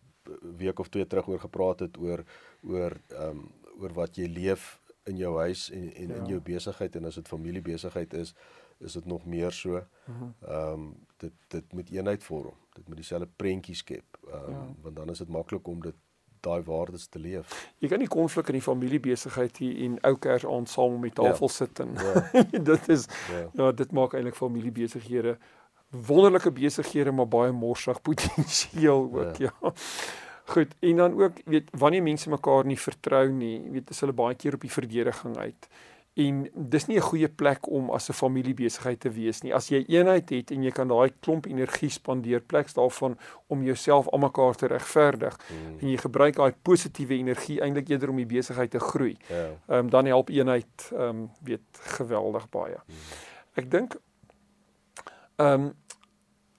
week 0.56 0.78
of 0.78 0.88
twee 0.88 1.06
terug 1.06 1.28
oor 1.28 1.40
gepraat 1.40 1.78
het 1.78 1.98
oor 1.98 2.24
oor 2.62 3.00
ehm 3.08 3.28
um, 3.28 3.50
oor 3.78 3.92
wat 3.92 4.16
jy 4.16 4.26
leef 4.26 4.80
in 5.04 5.16
jou 5.16 5.36
huis 5.38 5.70
en 5.70 5.94
en 5.94 6.08
ja. 6.08 6.14
in 6.14 6.26
jou 6.26 6.40
besigheid 6.40 6.96
en 6.96 7.04
as 7.04 7.14
dit 7.14 7.28
familiebesigheid 7.28 8.14
is, 8.14 8.34
is 8.78 8.92
dit 8.92 9.04
nog 9.04 9.24
meer 9.24 9.52
so. 9.52 9.70
Mhm. 9.70 9.82
Ehm 10.22 10.30
-huh. 10.40 10.72
um, 10.72 11.06
dit 11.16 11.32
dit 11.46 11.72
moet 11.72 11.90
eenheid 11.90 12.24
vorm. 12.24 12.54
Dit 12.72 12.88
moet 12.88 12.96
dieselfde 12.96 13.28
prentjie 13.36 13.74
skep. 13.74 14.18
Ehm 14.32 14.44
um, 14.44 14.50
ja. 14.50 14.74
want 14.82 14.96
dan 14.96 15.10
is 15.10 15.18
dit 15.18 15.28
maklik 15.28 15.66
om 15.66 15.82
dit 15.82 15.94
daai 16.40 16.62
waardes 16.62 17.06
te 17.06 17.18
leef. 17.18 17.74
Jy 17.78 17.88
kan 17.88 17.98
nie 17.98 18.08
konflik 18.08 18.46
in 18.52 18.58
die 18.60 18.62
familiebesigheid 18.62 19.56
hier 19.62 19.78
en 19.84 19.98
ou 20.00 20.14
kers 20.18 20.46
aan 20.46 20.66
saam 20.66 20.98
om 20.98 21.06
die 21.06 21.12
tafel 21.12 21.46
ja. 21.46 21.52
sit 21.52 21.80
en 21.80 21.94
ja. 21.94 22.42
dit 22.70 22.88
is 22.88 23.06
ja. 23.30 23.48
ja, 23.52 23.72
dit 23.72 23.92
maak 23.92 24.14
eintlik 24.14 24.38
familiebesighede 24.38 25.38
wonderlike 26.06 26.50
besighede 26.50 27.12
maar 27.12 27.28
baie 27.28 27.52
morsig 27.52 28.00
potensieel 28.02 29.10
ook 29.12 29.36
ja. 29.36 29.52
ja. 29.60 29.72
Goed, 30.46 30.74
en 30.78 30.96
dan 30.96 31.22
ook 31.22 31.32
weet 31.44 31.70
wanneer 31.74 32.02
mense 32.02 32.30
mekaar 32.30 32.64
nie 32.64 32.78
vertrou 32.78 33.30
nie, 33.32 33.70
weet 33.70 33.90
as 33.90 34.00
hulle 34.00 34.14
baie 34.14 34.34
keer 34.38 34.54
op 34.54 34.62
die 34.62 34.70
verdediging 34.70 35.36
uit. 35.36 35.66
En 36.16 36.36
dis 36.54 36.86
nie 36.86 36.96
'n 36.96 37.08
goeie 37.08 37.28
plek 37.28 37.66
om 37.68 37.90
as 37.90 38.08
'n 38.08 38.12
familiebesigheid 38.12 39.00
te 39.00 39.10
wees 39.10 39.42
nie. 39.42 39.54
As 39.54 39.68
jy 39.68 39.84
eenheid 39.88 40.30
het 40.30 40.50
en 40.50 40.62
jy 40.62 40.70
kan 40.70 40.88
daai 40.88 41.12
klomp 41.20 41.46
energie 41.46 41.90
spandeer 41.90 42.40
pleks 42.40 42.74
daarvan 42.74 43.18
om 43.46 43.62
jouself 43.62 44.08
aan 44.12 44.20
mekaar 44.20 44.54
te 44.54 44.66
regverdig 44.66 45.38
mm. 45.50 45.78
en 45.78 45.88
jy 45.88 45.96
gebruik 45.96 46.36
daai 46.36 46.54
positiewe 46.62 47.14
energie 47.14 47.60
eintlik 47.60 47.88
eerder 47.88 48.08
om 48.08 48.16
die 48.16 48.26
besigheid 48.26 48.70
te 48.70 48.80
groei. 48.80 49.16
Ja. 49.28 49.34
Ehm 49.34 49.58
yeah. 49.68 49.78
um, 49.78 49.90
dan 49.90 50.06
help 50.06 50.28
eenheid 50.28 50.90
ehm 50.92 51.00
um, 51.02 51.30
weet 51.42 51.66
geweldig 51.72 52.48
baie. 52.48 52.76
Mm. 52.86 52.94
Ek 53.54 53.70
dink 53.70 53.96
ehm 55.36 55.52
um, 55.52 55.74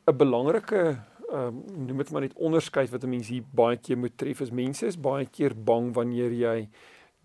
'n 0.08 0.18
belangrike 0.18 0.98
ehm 1.28 1.48
um, 1.48 1.86
noem 1.86 1.98
dit 1.98 2.12
maar 2.12 2.22
net 2.22 2.34
onderskeid 2.34 2.90
wat 2.90 3.04
'n 3.04 3.10
mens 3.10 3.28
hier 3.28 3.44
baie 3.52 3.78
keer 3.78 3.98
moet 3.98 4.18
tref 4.18 4.40
is 4.42 4.52
mense 4.52 4.86
is 4.86 5.00
baie 5.00 5.26
keer 5.26 5.54
bang 5.56 5.94
wanneer 5.94 6.32
jy 6.32 6.70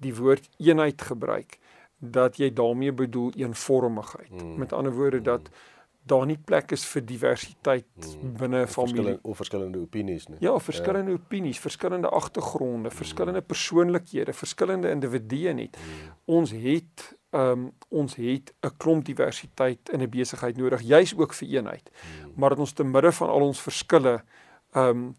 die 0.02 0.14
woord 0.14 0.48
eenheid 0.58 1.02
gebruik 1.02 1.58
dat 1.98 2.36
jy 2.36 2.50
daarmee 2.52 2.92
bedoel 2.92 3.30
eenvormigheid. 3.36 4.42
Mm. 4.42 4.58
Met 4.58 4.72
ander 4.72 4.92
woorde 4.92 5.18
mm. 5.18 5.22
dat 5.22 5.50
daar 6.02 6.26
nie 6.26 6.38
plek 6.38 6.72
is 6.74 6.84
vir 6.84 7.04
diversiteit 7.06 7.86
mm. 7.94 8.32
binne 8.38 8.62
'n 8.62 8.66
familie 8.66 9.18
of 9.22 9.36
verskillende 9.36 9.78
opinies 9.78 10.26
nie. 10.26 10.36
Ja, 10.40 10.58
verskillende 10.58 11.10
ja. 11.10 11.16
opinies, 11.16 11.58
verskillende 11.58 12.08
agtergronde, 12.08 12.88
mm. 12.88 12.96
verskillende 12.96 13.42
persoonlikhede, 13.42 14.32
verskillende 14.32 14.90
individue 14.90 15.52
net. 15.52 15.78
Mm. 15.78 16.12
Ons 16.24 16.50
het 16.50 17.16
ehm 17.32 17.50
um, 17.50 17.72
ons 17.88 18.14
het 18.14 18.52
'n 18.60 18.76
klomp 18.76 19.04
diversiteit 19.04 19.88
in 19.88 20.02
'n 20.02 20.10
besigheid 20.10 20.56
nodig, 20.56 20.80
juis 20.80 21.16
ook 21.16 21.32
vir 21.34 21.48
eenheid. 21.48 21.90
Hmm. 21.90 22.32
Maar 22.36 22.50
dat 22.50 22.58
ons 22.58 22.72
te 22.72 22.84
midde 22.84 23.12
van 23.12 23.28
al 23.28 23.40
ons 23.40 23.60
verskille 23.60 24.24
ehm 24.72 24.88
um, 24.88 25.14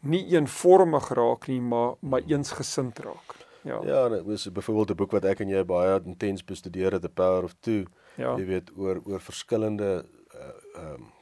nie 0.00 0.24
eenvormig 0.26 1.08
raak 1.08 1.46
nie, 1.46 1.60
maar 1.60 1.94
maar 2.00 2.22
eensgesind 2.26 2.98
raak. 2.98 3.34
Ja. 3.62 3.80
Ja, 3.84 4.08
dit 4.08 4.24
was 4.24 4.52
byvoorbeeld 4.52 4.90
'n 4.90 4.94
boek 4.94 5.10
wat 5.10 5.24
ek 5.24 5.40
en 5.40 5.48
jy 5.48 5.64
baie 5.64 6.00
intens 6.04 6.44
bestudeer 6.44 6.92
het, 6.92 7.02
The 7.02 7.08
Power 7.08 7.42
of 7.42 7.54
Two. 7.60 7.84
Ja. 8.14 8.36
Jy 8.36 8.44
weet 8.44 8.70
oor 8.76 9.00
oor 9.04 9.20
verskillende 9.20 10.06
uh 10.34 10.80
ehm 10.80 10.94
um, 10.94 11.14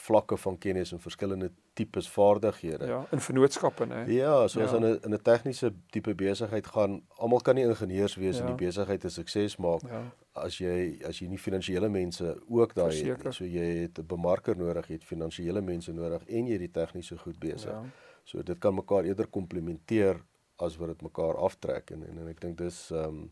vlakke 0.00 0.36
van 0.36 0.56
kennis 0.58 0.92
en 0.92 1.00
verskillende 1.00 1.50
tipes 1.78 2.08
vaardighede. 2.10 2.86
Ja, 2.86 3.00
in 3.12 3.20
vennootskappe 3.20 3.86
nê. 3.86 4.04
Ja, 4.12 4.46
soos 4.48 4.70
Ja. 4.70 4.76
in 4.76 4.84
'n 4.84 4.98
in 5.04 5.14
'n 5.14 5.22
tegniese 5.22 5.72
tipe 5.90 6.14
besigheid 6.14 6.66
gaan, 6.66 7.02
almal 7.18 7.40
kan 7.40 7.54
nie 7.54 7.64
ingenieurs 7.64 8.14
wees 8.16 8.38
Ja. 8.38 8.44
en 8.46 8.56
die 8.56 8.66
besigheid 8.66 9.04
'n 9.04 9.10
sukses 9.10 9.56
maak 9.58 9.82
Ja. 9.88 10.02
as 10.34 10.58
jy 10.58 10.98
as 11.08 11.18
jy 11.20 11.26
nie 11.28 11.38
finansiële 11.38 11.88
mense 11.88 12.40
ook 12.48 12.74
daai 12.74 12.86
het. 12.86 12.94
Verseker. 12.96 13.24
nie. 13.24 13.32
So 13.32 13.44
jy 13.44 13.82
het 13.82 13.98
'n 13.98 14.06
bemarker 14.06 14.56
nodig, 14.56 14.86
jy 14.88 14.94
het 14.94 15.04
finansiële 15.04 15.60
mense 15.60 15.92
nodig 15.92 16.22
en 16.28 16.46
jy 16.46 16.52
het 16.52 16.60
die 16.60 16.70
tegniese 16.82 17.18
goed 17.18 17.38
besig. 17.38 17.70
Ja. 17.70 17.82
So 18.24 18.42
dit 18.42 18.58
kan 18.58 18.74
mekaar 18.74 19.04
eerder 19.04 19.26
komplementeer 19.26 20.20
as 20.58 20.76
wat 20.76 20.88
dit 20.88 21.02
mekaar 21.02 21.36
aftrek 21.36 21.90
en 21.90 22.02
en, 22.08 22.18
en 22.18 22.28
ek 22.28 22.40
dink 22.40 22.58
dis 22.58 22.90
ehm 22.90 23.04
um, 23.04 23.30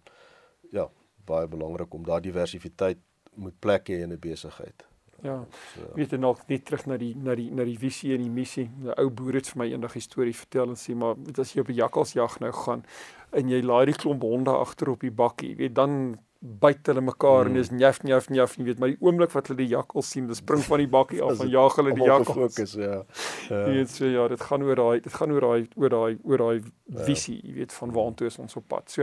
ja, 0.72 0.88
baie 1.24 1.46
belangrik 1.48 1.94
om 1.94 2.04
daardie 2.04 2.32
diversiteit 2.32 2.98
moet 3.34 3.58
plek 3.60 3.88
hê 3.88 4.02
in 4.02 4.12
'n 4.12 4.18
besigheid. 4.18 4.86
Ja. 5.22 5.44
So, 5.74 5.80
Weet 5.94 6.10
jy 6.10 6.16
nog 6.18 6.38
net 6.48 6.64
terug 6.64 6.86
na 6.86 6.96
die 6.96 7.14
na 7.16 7.34
die 7.34 7.50
na 7.50 7.64
die 7.64 7.78
visie 7.78 8.14
en 8.14 8.22
die 8.22 8.30
missie. 8.30 8.70
'n 8.84 8.92
Ou 8.98 9.10
boer 9.10 9.34
het 9.34 9.48
vir 9.48 9.58
my 9.64 9.72
eendag 9.72 9.96
'n 9.96 10.00
storie 10.00 10.34
vertel 10.34 10.68
en 10.68 10.76
sê 10.76 10.94
maar 10.94 11.16
as 11.38 11.52
jy 11.54 11.60
op 11.60 11.68
'n 11.68 11.74
jakkalsjag 11.74 12.38
nou 12.40 12.52
gaan 12.52 12.84
en 13.32 13.48
jy 13.48 13.60
laai 13.62 13.86
die 13.86 13.94
klomp 13.94 14.22
honde 14.22 14.50
agter 14.50 14.88
op 14.90 15.00
die 15.00 15.10
bakkie, 15.10 15.56
weet 15.56 15.74
dan 15.74 16.18
byt 16.40 16.86
hulle 16.86 17.00
mekaar 17.00 17.44
mm. 17.44 17.46
en 17.46 17.52
Mm. 17.52 17.54
dis 17.54 17.70
njaf 17.70 18.02
njaf 18.02 18.28
njaf, 18.30 18.56
jy 18.56 18.64
weet, 18.64 18.78
maar 18.78 18.88
die 18.88 18.96
oomblik 19.00 19.30
wat 19.32 19.46
hulle 19.48 19.56
die 19.58 19.66
jakkals 19.68 20.10
sien, 20.10 20.26
dan 20.26 20.34
spring 20.36 20.62
van 20.62 20.78
die 20.78 20.86
bakkie 20.88 21.20
af 21.22 21.30
Is 21.34 21.40
en 21.40 21.48
jaag 21.50 21.74
hulle 21.76 21.92
die 21.94 22.04
jakkals. 22.04 22.54
gefokus, 22.54 22.72
ja. 22.72 23.04
Jy 23.48 23.56
Ja. 23.56 23.64
weet 23.64 23.90
so 23.90 24.04
ja, 24.06 24.28
dit 24.28 24.40
gaan 24.40 24.62
oor 24.62 24.74
daai 24.76 25.00
dit 25.00 25.12
gaan 25.12 25.30
oor 25.32 25.40
daai 25.40 25.68
oor 25.76 25.88
daai 25.88 26.18
oor 26.24 26.38
daai 26.38 26.62
Ja. 26.86 27.02
visie, 27.04 27.40
jy 27.44 27.54
weet 27.54 27.72
van 27.72 27.90
waantoe 27.92 28.26
is 28.26 28.38
ons 28.38 28.56
op 28.56 28.68
pad. 28.68 28.90
So 28.90 29.02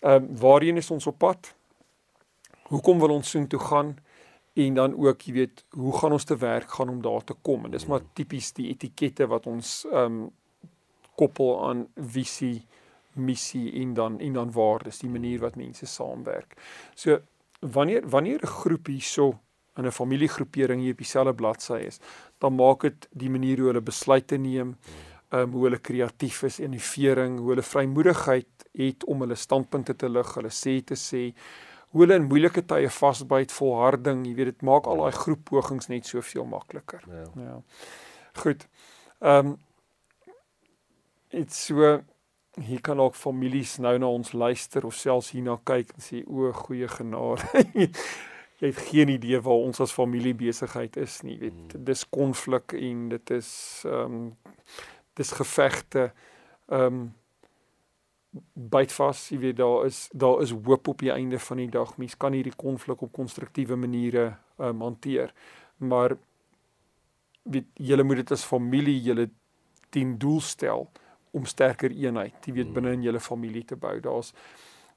ehm 0.00 0.14
um, 0.24 0.36
waarheen 0.36 0.76
is 0.76 0.90
ons 0.90 1.06
op 1.06 1.18
pad? 1.18 1.54
Hoekom 2.70 2.98
wil 2.98 3.10
ons 3.10 3.30
soontoe 3.30 3.60
gaan? 3.60 3.96
En 4.58 4.74
dan 4.74 4.96
ook, 4.98 5.22
jy 5.22 5.32
weet, 5.36 5.64
hoe 5.78 5.92
gaan 5.98 6.12
ons 6.16 6.24
te 6.26 6.36
werk 6.36 6.72
gaan 6.74 6.88
om 6.90 7.02
daar 7.02 7.24
te 7.24 7.34
kom? 7.46 7.64
En 7.64 7.70
dis 7.70 7.86
maar 7.86 8.02
tipies 8.18 8.50
die 8.56 8.72
etikette 8.72 9.28
wat 9.30 9.46
ons 9.46 9.84
ehm 9.92 10.18
um, 10.18 10.26
koppel 11.18 11.56
aan 11.66 11.80
visie, 12.14 12.62
missie 13.18 13.72
en 13.80 13.94
dan 13.94 14.20
en 14.22 14.36
dan 14.36 14.52
waardes, 14.54 15.00
die 15.02 15.10
manier 15.10 15.40
wat 15.42 15.56
mense 15.58 15.86
saamwerk. 15.86 16.54
So 16.94 17.18
wanneer 17.60 18.06
wanneer 18.08 18.38
'n 18.42 18.54
groep 18.62 18.86
hierso 18.86 19.38
in 19.76 19.86
'n 19.86 19.92
familiegroepering 19.92 20.80
hier 20.80 20.92
op 20.92 20.98
dieselfde 20.98 21.34
bladsy 21.34 21.80
is, 21.86 21.98
dan 22.38 22.54
maak 22.54 22.80
dit 22.80 23.08
die 23.10 23.30
manier 23.30 23.58
hoe 23.58 23.66
hulle 23.66 23.80
besluite 23.80 24.36
neem, 24.36 24.76
ehm 25.30 25.40
um, 25.40 25.52
hoe 25.52 25.64
hulle 25.64 25.78
kreatief 25.78 26.42
is, 26.42 26.60
innovering, 26.60 27.38
hoe 27.38 27.48
hulle 27.48 27.62
vrymoedigheid 27.62 28.68
het 28.72 29.04
om 29.04 29.20
hulle 29.20 29.34
standpunte 29.34 29.96
te 29.96 30.08
lig, 30.08 30.34
hulle 30.34 30.50
sê 30.50 30.84
te 30.84 30.94
sê, 30.94 31.34
hoe 31.90 32.02
hulle 32.04 32.18
in 32.20 32.28
moeilike 32.28 32.64
tye 32.68 32.90
vasbyt, 32.92 33.52
volharding, 33.52 34.26
jy 34.26 34.34
weet 34.36 34.52
dit 34.52 34.66
maak 34.66 34.86
al 34.86 35.02
daai 35.02 35.16
groeppogings 35.16 35.88
net 35.88 36.06
soveel 36.06 36.46
makliker. 36.48 37.02
Ja. 37.08 37.24
Ja. 37.42 37.56
Goed. 38.42 38.68
Ehm 39.20 39.54
um, 39.54 39.56
dit 41.28 41.52
so 41.52 41.98
hier 42.64 42.80
kan 42.80 43.00
ook 43.00 43.14
families 43.14 43.76
nou 43.78 43.98
na 43.98 44.08
ons 44.08 44.32
luister 44.32 44.86
of 44.86 44.94
selfs 44.94 45.30
hierna 45.30 45.58
kyk 45.68 45.92
en 45.94 46.02
sê 46.02 46.22
o, 46.26 46.48
goeie 46.64 46.88
genade. 46.88 47.44
jy 48.58 48.70
het 48.72 48.80
geen 48.88 49.12
idee 49.12 49.40
waar 49.44 49.66
ons 49.68 49.80
as 49.80 49.94
familie 49.94 50.34
besigheid 50.34 50.96
is 50.96 51.20
nie. 51.22 51.36
Jy 51.36 51.40
weet, 51.44 51.76
dis 51.86 52.02
konflik 52.10 52.74
en 52.78 53.08
dit 53.14 53.34
is 53.36 53.52
ehm 53.86 54.18
um, 54.18 54.26
dis 55.18 55.32
gevegte. 55.34 56.10
Ehm 56.70 57.00
um, 57.00 57.06
byt 58.52 58.92
vas, 58.92 59.28
jy 59.30 59.38
weet 59.38 59.56
daar 59.56 59.84
is 59.86 60.08
daar 60.12 60.42
is 60.42 60.50
hoop 60.50 60.88
op 60.88 60.98
die 60.98 61.12
einde 61.12 61.38
van 61.38 61.56
die 61.56 61.68
dag. 61.70 61.96
Mens 61.96 62.16
kan 62.16 62.32
hierdie 62.32 62.52
konflik 62.56 63.00
op 63.02 63.12
konstruktiewe 63.12 63.76
maniere 63.76 64.36
um, 64.58 64.80
hanteer. 64.80 65.32
Maar 65.76 66.16
weet 67.42 67.64
julle 67.74 68.02
moet 68.04 68.16
dit 68.16 68.30
as 68.32 68.44
familie 68.44 69.00
julle 69.02 69.30
teen 69.90 70.18
doel 70.18 70.40
stel 70.40 70.90
om 71.30 71.44
sterker 71.44 71.90
eenheid, 71.90 72.46
jy 72.46 72.52
weet 72.52 72.72
binne 72.72 72.92
in 72.92 73.02
julle 73.02 73.20
familie 73.20 73.64
te 73.64 73.76
bou. 73.76 74.00
Daar's 74.00 74.32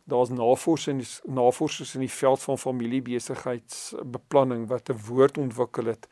daar's 0.03 0.29
navorsings 0.29 1.21
navorsers 1.25 1.95
in 1.95 2.01
die 2.01 2.09
veld 2.11 2.41
van 2.41 2.57
familiebesigheidsbeplanning 2.57 4.67
wat 4.67 4.89
'n 4.89 4.97
woord 5.07 5.37
ontwikkel 5.37 5.85
het 5.85 6.07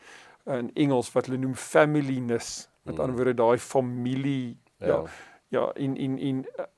in 0.45 0.71
Engels 0.73 1.11
wat 1.11 1.25
hulle 1.25 1.37
noem 1.37 1.55
familyness. 1.55 2.69
Met 2.83 2.95
Mm. 2.95 3.01
ander 3.01 3.15
woorde 3.15 3.33
daai 3.33 3.57
familie 3.57 4.57
ja 4.79 4.87
Ja. 4.87 5.03
ja 5.49 5.71
en 5.73 5.97
en 5.97 6.17
en 6.19 6.45
eh, 6.55 6.55
Wat 6.55 6.69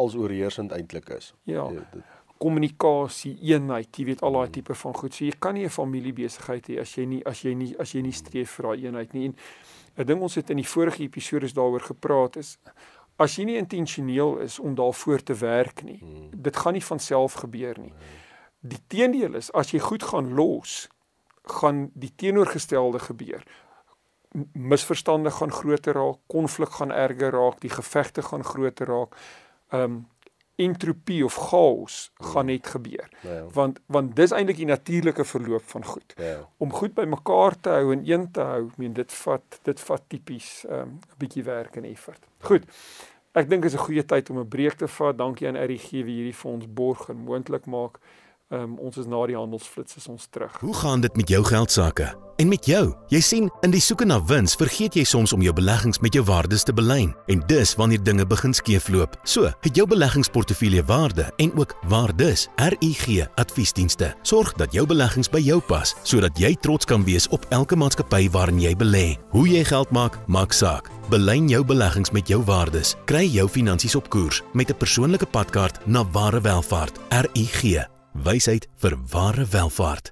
als 0.00 0.16
oorheersend 0.16 0.72
eintlik 0.72 1.12
is. 1.16 1.34
ja 1.44 1.68
Ja, 1.68 1.84
kommunikasie, 2.40 3.34
eenheid, 3.52 3.90
jy 3.98 4.06
weet 4.08 4.22
al 4.24 4.38
daai 4.38 4.52
tipe 4.54 4.74
van 4.82 4.94
goed. 4.96 5.12
So 5.12 5.26
jy 5.26 5.34
kan 5.38 5.54
nie 5.54 5.66
'n 5.66 5.76
familiebesigheid 5.76 6.68
hê 6.68 6.80
as 6.80 6.96
jy 6.96 7.04
nie 7.06 7.22
as 7.26 7.42
jy 7.44 7.54
nie 7.54 7.74
as 7.78 7.92
jy 7.92 8.02
nie 8.02 8.12
streef 8.12 8.50
vir 8.56 8.66
daai 8.66 8.86
eenheid 8.86 9.12
nie. 9.12 9.26
En 9.26 9.34
'n 9.98 10.06
ding 10.06 10.22
ons 10.22 10.34
het 10.34 10.50
in 10.50 10.56
die 10.56 10.66
vorige 10.74 11.02
episode 11.02 11.52
daaroor 11.52 11.80
gepraat 11.80 12.36
is 12.36 12.58
as 13.18 13.36
jy 13.36 13.44
nie 13.44 13.58
intentioneel 13.60 14.38
is 14.38 14.58
om 14.58 14.74
daarvoor 14.74 15.22
te 15.22 15.34
werk 15.34 15.82
nie, 15.82 16.00
mm, 16.02 16.30
dit 16.42 16.56
gaan 16.56 16.72
nie 16.72 16.84
van 16.84 16.98
self 16.98 17.32
gebeur 17.32 17.78
nie. 17.78 17.92
Die 18.60 18.80
teendeel 18.86 19.34
is 19.34 19.52
as 19.52 19.72
jy 19.72 19.78
goed 19.78 20.02
gaan 20.02 20.34
los, 20.34 20.88
gaan 21.44 21.90
die 21.94 22.12
teenoorgestelde 22.16 22.98
gebeur. 22.98 23.44
Misverstande 24.52 25.30
gaan 25.30 25.52
groter 25.52 25.94
raak, 25.94 26.18
konflik 26.26 26.70
gaan 26.70 26.92
erger 26.92 27.32
raak, 27.32 27.60
die 27.60 27.72
gevegte 27.72 28.22
gaan 28.22 28.44
groter 28.44 28.86
raak. 28.86 29.16
Um 29.72 30.06
entropie 30.60 31.24
of 31.24 31.34
chaos 31.34 32.12
gaan 32.14 32.46
net 32.46 32.66
gebeur. 32.66 33.08
ja. 33.20 33.44
Want 33.52 33.80
want 33.86 34.16
dis 34.16 34.30
eintlik 34.30 34.56
die 34.56 34.68
natuurlike 34.68 35.24
verloop 35.24 35.64
van 35.72 35.84
goed. 35.84 36.14
Ja. 36.16 36.48
Om 36.56 36.72
goed 36.72 36.94
bymekaar 36.94 37.56
te 37.60 37.68
hou 37.68 37.92
en 37.92 38.02
een 38.04 38.30
te 38.30 38.40
hou, 38.40 38.68
meen 38.76 38.92
dit 38.92 39.12
vat 39.12 39.60
dit 39.62 39.80
vat 39.80 40.02
tipies 40.08 40.50
'n 40.68 40.72
um, 40.72 40.98
bietjie 41.16 41.44
werk 41.44 41.76
en 41.76 41.84
effort. 41.84 42.26
Goed. 42.40 42.64
Ek 43.32 43.48
dink 43.48 43.64
is 43.64 43.74
'n 43.74 43.86
goeie 43.86 44.04
tyd 44.04 44.30
om 44.30 44.38
'n 44.38 44.48
breek 44.48 44.76
te 44.76 44.88
vat. 44.88 45.18
Dankie 45.18 45.48
aan 45.48 45.56
RGG 45.56 45.90
wie 45.90 46.16
hierdie 46.20 46.36
vir 46.42 46.50
ons 46.50 46.66
borg 46.68 47.08
en 47.08 47.16
moontlik 47.16 47.66
maak. 47.66 47.98
Um, 48.50 48.72
ons 48.82 48.96
is 48.98 49.06
na 49.06 49.20
die 49.30 49.36
handelsflits 49.38 49.94
is 49.94 50.08
ons 50.10 50.26
terug. 50.26 50.56
Hoe 50.58 50.74
gaan 50.74 51.00
dit 51.00 51.16
met 51.16 51.28
jou 51.30 51.44
geld 51.46 51.70
sake? 51.70 52.08
En 52.36 52.48
met 52.48 52.66
jou? 52.66 52.96
Jy 53.12 53.20
sien, 53.22 53.44
in 53.62 53.70
die 53.70 53.82
soeke 53.84 54.06
na 54.08 54.16
wins 54.26 54.56
vergeet 54.58 54.96
jy 54.98 55.04
soms 55.06 55.30
om 55.36 55.42
jou 55.44 55.52
beleggings 55.54 56.00
met 56.02 56.16
jou 56.16 56.24
waardes 56.26 56.64
te 56.66 56.74
belyn. 56.74 57.12
En 57.30 57.44
dis 57.46 57.74
wanneer 57.78 58.02
dinge 58.02 58.26
begin 58.26 58.54
skeefloop. 58.56 59.14
So, 59.22 59.52
het 59.62 59.78
jou 59.78 59.86
beleggingsportefeulje 59.86 60.82
waarde 60.88 61.28
en 61.36 61.52
ook 61.54 61.76
waardes. 61.92 62.48
RUG 62.56 63.28
Adviesdienste 63.38 64.08
sorg 64.26 64.50
dat 64.58 64.74
jou 64.74 64.82
beleggings 64.86 65.30
by 65.30 65.44
jou 65.46 65.60
pas, 65.60 65.94
sodat 66.02 66.42
jy 66.42 66.56
trots 66.58 66.90
kan 66.90 67.06
wees 67.06 67.28
op 67.30 67.46
elke 67.54 67.78
maatskappy 67.78 68.24
waarin 68.34 68.58
jy 68.58 68.74
belê. 68.74 69.04
Hoe 69.30 69.46
jy 69.46 69.62
geld 69.70 69.94
maak, 69.94 70.18
maak 70.26 70.56
saak. 70.56 70.90
Belyn 71.12 71.46
jou 71.52 71.62
beleggings 71.62 72.10
met 72.10 72.26
jou 72.26 72.42
waardes. 72.50 72.96
Kry 73.06 73.28
jou 73.30 73.46
finansies 73.46 73.94
op 73.94 74.10
koers 74.10 74.42
met 74.54 74.70
'n 74.70 74.80
persoonlike 74.82 75.26
padkaart 75.26 75.86
na 75.86 76.02
ware 76.10 76.40
welvaart. 76.40 76.98
RUG 77.10 77.99
Wysheid 78.12 78.66
vir 78.82 78.96
ware 79.12 79.44
welvaart. 79.46 80.10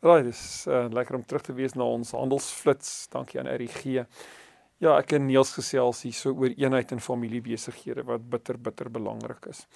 Right, 0.00 0.24
dis 0.24 0.64
uh, 0.66 0.86
lekker 0.88 1.18
om 1.18 1.24
terug 1.28 1.42
te 1.44 1.52
wees 1.52 1.74
na 1.76 1.84
ons 1.84 2.14
handelsflits. 2.16 3.10
Dankie 3.12 3.40
aan 3.40 3.50
RGG. 3.52 4.06
Ja, 4.80 4.94
ek 4.96 5.12
en 5.18 5.26
Niels 5.28 5.52
gesels 5.52 6.00
hier 6.06 6.16
so 6.16 6.32
oor 6.32 6.54
eenheid 6.56 6.94
in 6.96 7.02
familiebesighede 7.04 8.06
wat 8.08 8.24
bitter 8.32 8.56
bitter 8.56 8.88
belangrik 8.88 9.50
is. 9.52 9.66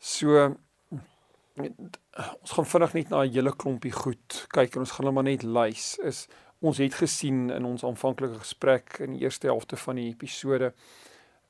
So 0.00 0.46
ons 1.58 2.54
gaan 2.54 2.70
vinnig 2.72 2.94
net 2.94 3.10
na 3.10 3.24
'n 3.24 3.32
hele 3.34 3.52
klompie 3.52 3.92
goed 3.92 4.46
kyk 4.48 4.74
en 4.74 4.86
ons 4.86 4.90
gaan 4.90 5.04
hulle 5.04 5.14
maar 5.14 5.28
net 5.28 5.42
lys. 5.42 5.98
Is 5.98 6.28
ons 6.60 6.78
het 6.78 6.94
gesien 6.94 7.50
in 7.50 7.64
ons 7.64 7.84
aanvanklike 7.84 8.38
gesprek 8.40 9.00
in 9.00 9.12
die 9.12 9.22
eerste 9.26 9.46
helfte 9.46 9.76
van 9.76 9.96
die 9.96 10.08
episode 10.08 10.72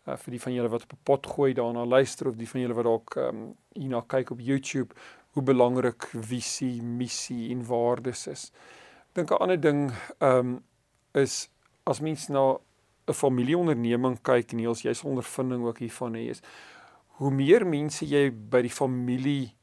uh, 0.09 0.17
vir 0.17 0.35
die 0.35 0.41
van 0.41 0.55
julle 0.55 0.69
wat 0.69 0.83
op 0.83 0.93
'n 0.93 1.05
pot 1.05 1.27
gooi 1.27 1.53
daarna 1.55 1.85
luister 1.85 2.29
of 2.29 2.37
die 2.37 2.49
van 2.49 2.61
julle 2.61 2.75
wat 2.75 2.85
dalk 2.85 3.17
um, 3.17 3.55
hierna 3.75 4.01
kyk 4.01 4.31
op 4.31 4.41
YouTube 4.41 4.95
hoe 5.39 5.47
belangrik 5.47 6.09
visie, 6.13 6.83
missie 6.83 7.53
en 7.55 7.63
waardes 7.67 8.27
is. 8.27 8.49
Ek 9.11 9.23
dink 9.23 9.31
'n 9.31 9.43
ander 9.43 9.61
ding 9.61 9.93
ehm 10.19 10.39
um, 10.39 10.65
is 11.15 11.49
as 11.87 12.01
mens 12.01 12.29
na 12.29 12.59
'n 13.09 13.15
familieonderneming 13.15 14.19
kyk 14.23 14.53
en 14.53 14.61
jy's 14.61 14.83
jy's 14.83 15.05
ondervinding 15.05 15.65
ook 15.65 15.79
hiervan 15.79 16.15
hê 16.15 16.31
is 16.31 16.43
hoe 17.19 17.31
meer 17.31 17.67
mense 17.67 18.05
jy 18.07 18.31
by 18.31 18.63
die 18.63 18.75
familie 18.75 19.55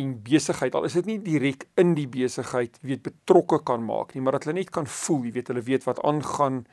en 0.00 0.22
besigheid 0.22 0.74
al 0.74 0.84
is 0.84 0.96
dit 0.98 1.06
nie 1.06 1.18
direk 1.18 1.68
in 1.76 1.94
die 1.94 2.08
besigheid 2.08 2.78
weet 2.82 3.02
betrokke 3.02 3.62
kan 3.64 3.84
maak 3.84 4.14
nie 4.14 4.22
maar 4.22 4.38
dat 4.38 4.44
hulle 4.44 4.58
net 4.58 4.70
kan 4.70 4.86
voel 4.86 5.24
jy 5.24 5.32
weet 5.32 5.52
hulle 5.52 5.62
weet 5.62 5.86
wat 5.88 6.02
aangaan 6.02 6.64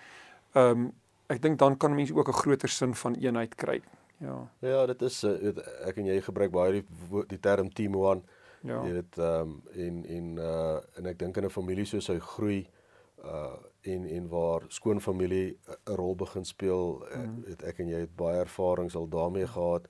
ehm 0.54 0.72
um, 0.72 0.92
ek 1.28 1.42
dink 1.44 1.60
dan 1.60 1.76
kan 1.76 1.96
mense 1.96 2.16
ook 2.16 2.30
'n 2.30 2.42
groter 2.42 2.70
sin 2.70 2.94
van 2.96 3.16
eenheid 3.16 3.56
kry 3.56 3.82
ja 4.20 4.38
Ja, 4.60 4.86
dit 4.86 5.02
is 5.02 5.24
uh, 5.24 5.36
weet, 5.42 5.62
ek 5.86 5.98
en 5.98 6.06
jy 6.06 6.22
gebruik 6.22 6.52
baie 6.52 6.72
die 6.80 6.86
die 7.28 7.40
term 7.40 7.70
team 7.74 7.96
one. 7.96 8.22
ja 8.64 8.82
Jy 8.86 8.94
weet 8.94 9.18
ehm 9.18 9.42
um, 9.42 9.62
en 9.74 10.04
en 10.06 10.34
uh 10.38 10.80
en 10.98 11.06
ek 11.14 11.20
dink 11.20 11.38
in 11.38 11.46
'n 11.46 11.54
familie 11.54 11.86
soos 11.86 12.08
hy 12.08 12.20
groei 12.20 12.68
uh 13.24 13.56
en 13.82 14.06
en 14.06 14.28
waar 14.30 14.66
skoonfamilie 14.68 15.58
'n 15.68 15.96
rol 15.96 16.16
begin 16.16 16.46
speel 16.46 17.04
mm. 17.16 17.44
het 17.48 17.64
ek 17.64 17.80
en 17.80 17.88
jy 17.88 18.00
het 18.00 18.16
baie 18.16 18.40
ervarings 18.40 18.96
al 18.96 19.08
daarmee 19.08 19.48
gehad. 19.48 19.88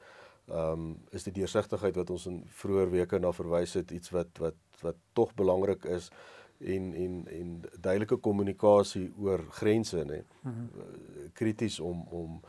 Ehm 0.48 0.72
um, 0.72 0.98
is 1.12 1.24
die 1.24 1.34
deursigtigheid 1.34 1.96
wat 1.96 2.10
ons 2.10 2.26
in 2.26 2.44
vroeër 2.48 2.90
weke 2.90 3.20
na 3.20 3.32
verwys 3.32 3.74
het 3.74 3.92
iets 3.92 4.10
wat 4.10 4.38
wat 4.40 4.56
wat 4.82 4.96
tog 5.14 5.34
belangrik 5.36 5.86
is 5.86 6.12
en 6.60 6.94
en 6.94 7.28
en 7.28 7.62
duidelike 7.80 8.18
kommunikasie 8.18 9.14
oor 9.18 9.44
grense 9.50 10.04
nê. 10.06 10.24
Mm 10.42 10.54
-hmm. 10.54 10.70
Krities 11.34 11.80
om 11.80 12.08
om 12.10 12.42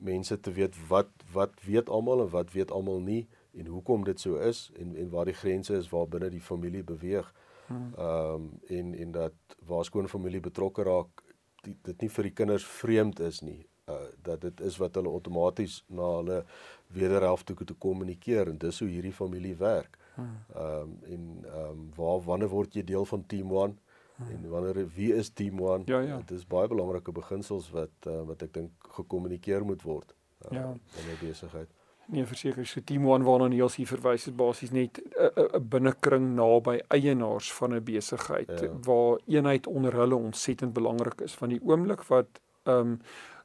mense 0.00 0.40
te 0.40 0.52
weet 0.52 0.76
wat 0.88 1.08
wat 1.32 1.52
weet 1.64 1.88
almal 1.88 2.20
en 2.20 2.30
wat 2.30 2.52
weet 2.52 2.70
almal 2.70 3.00
nie 3.00 3.26
en 3.52 3.66
hoekom 3.66 4.04
dit 4.04 4.20
so 4.20 4.36
is 4.36 4.70
en 4.76 4.96
en 4.96 5.10
waar 5.10 5.24
die 5.24 5.34
grense 5.34 5.76
is 5.76 5.88
waar 5.88 6.08
binne 6.08 6.30
die 6.30 6.40
familie 6.40 6.84
beweeg. 6.84 7.32
Hmm. 7.66 7.92
Ehm 7.98 8.34
um, 8.34 8.50
en 8.68 8.94
en 8.94 9.12
dat 9.12 9.56
waar 9.66 9.84
skoon 9.84 10.08
familie 10.08 10.40
betrokke 10.40 10.82
raak 10.82 11.22
die, 11.62 11.76
dit 11.82 12.00
nie 12.00 12.10
vir 12.10 12.28
die 12.28 12.36
kinders 12.42 12.66
vreemd 12.66 13.20
is 13.20 13.40
nie. 13.40 13.66
Uh 13.90 14.10
dat 14.22 14.40
dit 14.40 14.60
is 14.60 14.76
wat 14.82 14.94
hulle 14.94 15.08
outomaties 15.08 15.84
na 15.86 16.10
hulle 16.18 16.44
wederhelfte 16.86 17.54
toe 17.54 17.76
kommunikeer 17.78 18.48
en 18.48 18.58
dis 18.58 18.80
hoe 18.80 18.88
hierdie 18.88 19.14
familie 19.14 19.56
werk. 19.56 19.98
Ehm 20.16 20.62
um, 20.62 20.98
en 21.02 21.26
ehm 21.44 21.70
um, 21.70 21.90
waar 21.96 22.20
wanneer 22.24 22.48
word 22.48 22.74
jy 22.74 22.84
deel 22.84 23.04
van 23.04 23.26
Team 23.26 23.52
1? 23.52 23.78
Hmm. 24.16 24.30
En 24.30 24.48
wanneer 24.48 24.88
wie 24.94 25.14
is 25.14 25.28
Team 25.28 25.58
1? 25.58 25.82
Ja, 25.84 26.00
ja. 26.00 26.16
Dit 26.16 26.30
is 26.30 26.46
baie 26.46 26.68
belangrike 26.68 27.12
beginsels 27.12 27.70
wat 27.70 28.08
uh, 28.08 28.22
wat 28.24 28.42
ek 28.42 28.54
dink 28.54 28.70
gekommunikeer 28.96 29.64
moet 29.64 29.82
word 29.82 30.14
uh, 30.46 30.56
ja. 30.56 30.70
in 30.72 31.10
'n 31.12 31.18
besigheid. 31.20 31.68
Nee, 32.06 32.24
verseker, 32.26 32.66
so 32.66 32.80
Team 32.84 33.06
1 33.10 33.22
waarna 33.26 33.48
Niels 33.50 33.76
hier 33.76 33.86
verwys 33.86 34.24
het 34.24 34.36
basies 34.36 34.70
net 34.70 35.02
'n 35.18 35.68
binnekring 35.68 36.34
naby 36.34 36.78
eienaars 36.88 37.52
van 37.52 37.74
'n 37.74 37.84
besigheid 37.84 38.60
ja. 38.60 38.70
waar 38.82 39.20
eenheid 39.26 39.66
onder 39.66 39.94
hulle 39.94 40.14
ontsettend 40.14 40.72
belangrik 40.72 41.20
is 41.20 41.34
van 41.34 41.48
die 41.48 41.60
oomblik 41.62 42.02
wat 42.02 42.40
ehm 42.62 42.78
um, 42.78 43.00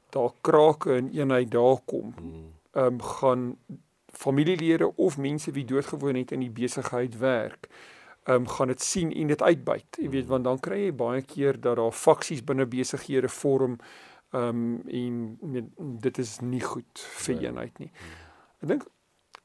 daar 0.10 0.32
krake 0.42 0.96
in 0.96 1.10
eenheid 1.10 1.52
daar 1.52 1.80
kom. 1.86 2.14
Hmm. 2.18 2.54
Ehm 2.72 2.86
um, 2.86 3.02
gaan 3.02 3.58
familielede 4.06 4.96
of 4.96 5.18
mense 5.18 5.52
wie 5.52 5.66
doodgewoon 5.66 6.16
het 6.16 6.32
in 6.32 6.40
die 6.40 6.52
besigheid 6.52 7.18
werk, 7.18 7.68
um, 8.28 8.48
gaan 8.48 8.68
dit 8.68 8.82
sien 8.82 9.12
en 9.12 9.28
dit 9.28 9.42
uitbuit. 9.42 9.98
Jy 9.98 10.10
weet 10.10 10.28
want 10.28 10.44
dan 10.44 10.60
kry 10.60 10.86
jy 10.86 10.94
baie 10.96 11.22
keer 11.22 11.60
dat 11.62 11.76
daar 11.80 11.92
faksies 11.92 12.44
binne 12.44 12.66
besighede 12.66 13.30
vorm 13.30 13.80
ehm 14.32 14.48
um, 14.48 14.82
en 14.88 15.38
met, 15.42 15.66
dit 16.02 16.18
is 16.18 16.40
nie 16.40 16.62
goed 16.64 17.02
vir 17.26 17.36
nee. 17.36 17.48
eenheid 17.48 17.80
nie. 17.80 17.92
Ek 18.62 18.68
dink 18.68 18.86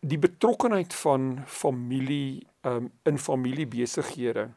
die 0.06 0.18
betrokkenheid 0.18 0.95
van 0.95 1.42
familie 1.47 2.47
ehm 2.62 2.87
um, 2.87 2.92
in 3.02 3.18
familiebesighede 3.18 4.50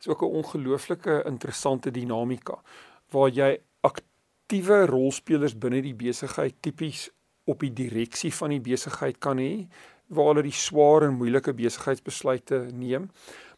is 0.00 0.08
ook 0.08 0.22
'n 0.22 0.34
ongelooflike 0.40 1.22
interessante 1.26 1.90
dinamika 1.90 2.62
waar 3.10 3.28
jy 3.28 3.60
aktiewe 3.80 4.86
rolspelers 4.86 5.58
binne 5.58 5.82
die 5.82 5.94
besigheid 5.94 6.54
tipies 6.60 7.10
op 7.44 7.60
die 7.60 7.72
direksie 7.72 8.34
van 8.34 8.50
die 8.50 8.60
besigheid 8.60 9.18
kan 9.18 9.38
hê 9.38 9.66
waar 10.14 10.32
hulle 10.32 10.46
die 10.46 10.56
swaar 10.56 11.08
en 11.08 11.18
moeilike 11.20 11.54
besigheidsbesluite 11.58 12.66
neem 12.72 13.10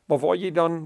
maar 0.07 0.21
waar 0.23 0.37
jy 0.37 0.51
dan 0.55 0.83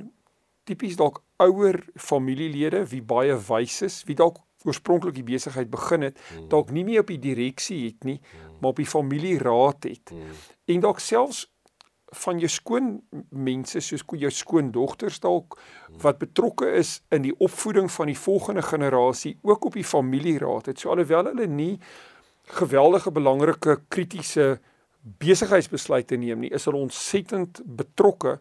tipies 0.68 0.98
dalk 0.98 1.22
ouer 1.42 1.80
familielede 1.96 2.84
wie 2.92 3.02
baie 3.02 3.36
wys 3.48 3.82
is 3.86 4.02
wie 4.08 4.16
dalk 4.18 4.40
oorspronklik 4.66 5.14
die 5.14 5.26
besigheid 5.26 5.70
begin 5.70 6.08
het 6.08 6.18
hmm. 6.18 6.48
dalk 6.52 6.72
nie 6.74 6.84
meer 6.86 7.04
op 7.04 7.12
die 7.12 7.20
direksie 7.22 7.84
het 7.86 8.08
nie 8.08 8.18
hmm. 8.18 8.58
maar 8.58 8.74
op 8.74 8.82
die 8.82 8.90
familieraad 8.90 9.86
het 9.88 10.12
hmm. 10.14 10.42
en 10.74 10.84
dalk 10.84 11.02
selfs 11.02 11.46
van 12.16 12.38
jou 12.40 12.48
skoon 12.48 12.86
mense 13.36 13.80
soos 13.84 14.04
jou 14.16 14.30
skoondogters 14.32 15.20
dalk 15.20 15.58
wat 16.02 16.20
betrokke 16.22 16.70
is 16.80 16.98
in 17.12 17.26
die 17.26 17.34
opvoeding 17.36 17.90
van 17.92 18.08
die 18.08 18.16
volgende 18.16 18.62
generasie 18.64 19.36
ook 19.42 19.68
op 19.68 19.76
die 19.76 19.84
familieraad 19.84 20.72
het 20.72 20.80
so 20.80 20.90
alhoewel 20.94 21.28
hulle 21.28 21.46
nie 21.46 21.74
geweldige 22.58 23.12
belangrike 23.12 23.76
kritiese 23.92 24.58
besigheidsbesluite 25.02 26.16
neem 26.16 26.40
nie, 26.40 26.50
is 26.54 26.64
hulle 26.68 26.80
ontsettend 26.80 27.60
betrokke 27.64 28.38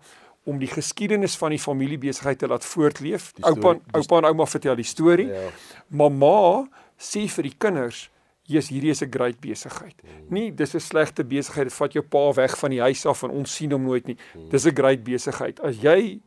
om 0.48 0.60
die 0.62 0.70
geskiedenis 0.72 1.36
van 1.40 1.52
die 1.52 1.60
familiebesigheid 1.60 2.40
te 2.40 2.48
laat 2.48 2.66
voortleef. 2.66 3.34
Oupa 3.42 3.76
oupa 3.92 4.22
en 4.22 4.30
ouma 4.30 4.46
vertel 4.48 4.78
die 4.80 4.88
storie. 4.88 5.28
Ja. 5.28 5.50
Mamma 5.88 6.68
sê 6.98 7.28
vir 7.28 7.50
die 7.50 7.56
kinders, 7.58 8.10
"Jesus, 8.44 8.70
hierdie 8.70 8.92
is 8.92 9.02
'n 9.02 9.12
great 9.12 9.40
besigheid." 9.40 9.96
Hmm. 10.02 10.26
Nie 10.30 10.52
dis 10.52 10.74
'n 10.74 10.80
slegte 10.80 11.24
besigheid, 11.24 11.68
dit 11.68 11.74
vat 11.74 11.94
jou 11.94 12.04
pa 12.04 12.34
weg 12.34 12.58
van 12.58 12.70
die 12.70 12.82
huis 12.82 13.06
af 13.06 13.24
en 13.24 13.30
ons 13.30 13.56
sien 13.56 13.72
hom 13.72 13.84
nooit 13.84 14.08
nie. 14.08 14.18
Hmm. 14.34 14.50
Dis 14.50 14.66
'n 14.66 14.76
great 14.76 15.04
besigheid. 15.04 15.60
As 15.60 15.76
jy 15.82 16.22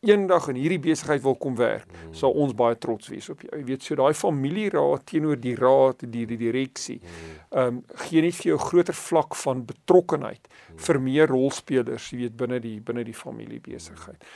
eendag 0.00 0.46
in 0.52 0.58
hierdie 0.60 0.78
besigheid 0.78 1.22
wil 1.24 1.34
kom 1.40 1.56
werk, 1.58 1.88
mm. 1.90 2.14
sal 2.14 2.34
ons 2.38 2.54
baie 2.56 2.76
trots 2.78 3.10
wees 3.10 3.26
op 3.32 3.40
jou. 3.42 3.50
Jy 3.50 3.64
weet, 3.66 3.82
so 3.82 3.98
daai 3.98 4.14
familieraad 4.14 5.06
teenoor 5.10 5.38
die 5.42 5.54
raad, 5.58 6.04
die 6.06 6.26
die 6.28 6.38
direksie, 6.38 6.98
mm. 7.02 7.38
ehm 7.50 7.78
um, 7.78 7.80
gee 8.04 8.22
net 8.22 8.36
vir 8.38 8.52
jou 8.52 8.58
groter 8.62 8.94
vlak 8.94 9.34
van 9.42 9.64
betrokkenheid 9.66 10.44
mm. 10.46 10.76
vir 10.86 11.00
meer 11.02 11.32
rolspelers, 11.32 12.10
jy 12.12 12.20
weet, 12.24 12.36
binne 12.38 12.60
die 12.62 12.76
binne 12.84 13.02
die 13.06 13.16
familiebesigheid. 13.16 14.28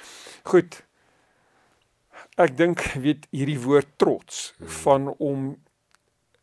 Goed. 0.51 0.81
Ek 2.41 2.57
dink 2.57 2.83
weet 3.05 3.29
hierdie 3.31 3.61
woord 3.63 3.93
trots 4.03 4.49
mm. 4.57 4.73
van 4.83 5.13
om 5.19 5.53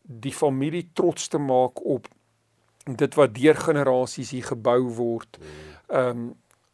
die 0.00 0.34
familie 0.34 0.88
trots 0.96 1.28
te 1.28 1.38
maak 1.38 1.82
op 1.84 2.08
dit 2.86 3.14
wat 3.14 3.34
deur 3.36 3.58
generasies 3.58 4.32
hier 4.32 4.48
gebou 4.48 4.80
word. 4.96 5.36
Mm. 5.36 5.74
Ehm 5.90 6.24
um, 6.24 6.30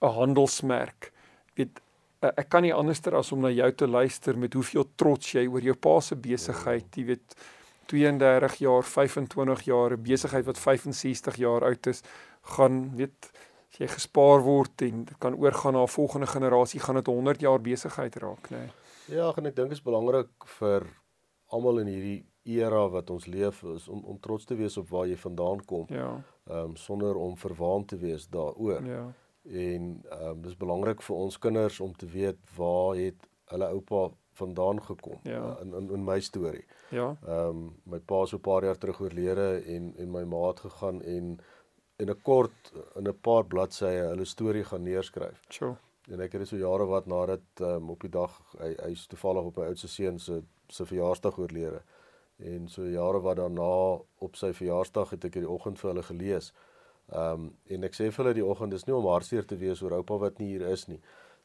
'n 0.06 0.12
handelsmerk. 0.12 1.10
Weet 1.56 1.80
uh, 2.26 2.32
ek 2.36 2.48
kan 2.52 2.64
nie 2.66 2.74
anderster 2.74 3.16
as 3.18 3.32
om 3.34 3.44
na 3.44 3.50
jou 3.54 3.68
te 3.72 3.88
luister 3.88 4.38
met 4.38 4.54
hoeveel 4.54 4.86
trots 4.98 5.34
jy 5.34 5.46
oor 5.46 5.64
jou 5.64 5.76
pa 5.86 5.98
se 6.00 6.16
besigheid, 6.18 6.88
jy 6.96 7.04
weet 7.12 7.36
32 7.90 8.56
jaar, 8.64 8.82
25 8.82 9.62
jaar, 9.68 9.94
'n 9.94 10.02
besigheid 10.02 10.46
wat 10.46 10.58
65 10.58 11.36
jaar 11.36 11.64
oud 11.64 11.86
is, 11.86 12.02
gaan 12.56 12.96
weet 12.96 13.30
as 13.70 13.78
jy 13.78 13.86
gespaar 13.86 14.42
word 14.42 14.82
en 14.82 15.06
kan 15.18 15.34
oorgaan 15.34 15.74
na 15.74 15.82
'n 15.82 15.88
volgende 15.88 16.26
generasie, 16.26 16.80
gaan 16.80 16.96
dit 16.96 17.06
100 17.06 17.40
jaar 17.40 17.60
besigheid 17.60 18.16
raak, 18.16 18.50
nê. 18.50 18.58
Nee. 18.58 18.70
Ja, 19.08 19.32
en 19.36 19.46
ek 19.46 19.56
dink 19.56 19.68
dit 19.68 19.78
is 19.78 19.82
belangrik 19.82 20.30
vir 20.58 20.82
almal 21.46 21.78
in 21.78 21.86
hierdie 21.86 22.26
era 22.44 22.88
wat 22.88 23.10
ons 23.10 23.26
leef 23.26 23.62
is 23.62 23.88
om 23.88 24.02
om 24.04 24.18
trots 24.18 24.44
te 24.44 24.54
wees 24.54 24.76
op 24.76 24.88
waar 24.88 25.06
jy 25.06 25.16
vandaan 25.16 25.64
kom. 25.64 25.86
Ja. 25.88 26.22
Ehm 26.50 26.70
um, 26.70 26.76
sonder 26.76 27.16
om 27.16 27.36
verwaand 27.36 27.88
te 27.88 27.96
wees 27.96 28.28
daaroor. 28.28 28.84
Ja 28.86 29.12
en 29.50 30.02
ehm 30.10 30.28
um, 30.28 30.42
dis 30.42 30.56
belangrik 30.56 31.02
vir 31.02 31.16
ons 31.16 31.38
kinders 31.38 31.80
om 31.80 31.96
te 31.96 32.06
weet 32.06 32.38
waar 32.56 32.96
het 32.96 33.28
hulle 33.52 33.68
oupa 33.68 34.10
vandaan 34.36 34.82
gekom 34.82 35.18
ja. 35.22 35.40
uh, 35.40 35.60
in, 35.60 35.74
in 35.74 35.90
in 35.90 36.04
my 36.04 36.20
storie. 36.20 36.64
Ja. 36.90 37.16
Ehm 37.26 37.48
um, 37.48 37.74
my 37.82 37.98
pa 37.98 38.24
so 38.26 38.36
'n 38.36 38.40
paar 38.40 38.64
jaar 38.64 38.78
terug 38.78 39.00
oorlede 39.00 39.62
en 39.66 39.94
en 39.96 40.10
my 40.10 40.24
ma 40.24 40.46
het 40.48 40.60
gegaan 40.60 41.02
en 41.02 41.38
in 41.96 42.10
'n 42.10 42.22
kort 42.22 42.72
in 42.94 43.08
'n 43.08 43.20
paar 43.20 43.44
bladsye 43.44 43.86
hulle 43.86 44.24
storie 44.24 44.64
gaan 44.64 44.82
neerskryf. 44.82 45.40
So. 45.48 45.76
En 46.10 46.20
ek 46.20 46.32
het 46.32 46.48
so 46.48 46.56
jare 46.56 46.84
wat 46.86 47.06
nadat 47.06 47.60
um, 47.60 47.90
op 47.90 48.00
die 48.00 48.10
dag 48.10 48.40
hy 48.58 48.74
hy's 48.82 49.06
toevallig 49.06 49.42
op 49.42 49.56
my 49.56 49.64
oudste 49.64 49.88
seun 49.88 50.18
se 50.18 50.42
se 50.68 50.86
verjaarsdag 50.86 51.38
oorlede. 51.38 51.82
En 52.36 52.68
so 52.68 52.82
jare 52.82 53.20
wat 53.20 53.36
daarna 53.36 54.00
op 54.18 54.36
sy 54.36 54.52
verjaarsdag 54.52 55.10
het 55.10 55.24
ek 55.24 55.34
hierdie 55.34 55.50
oggend 55.50 55.78
vir 55.78 55.90
hulle 55.90 56.02
gelees. 56.02 56.50
Ehm 56.50 56.75
um, 57.14 57.50
en 57.70 57.86
ek 57.86 57.94
sê 57.94 58.08
vir 58.10 58.24
hulle 58.24 58.38
die 58.40 58.46
oggend 58.46 58.74
is 58.74 58.86
nie 58.86 58.94
om 58.96 59.06
hartseer 59.10 59.46
te 59.46 59.58
wees 59.60 59.82
oor 59.82 59.98
oupa 60.00 60.18
wat 60.26 60.40
nie 60.42 60.54
hier 60.54 60.66
is 60.70 60.86
nie. 60.90 61.00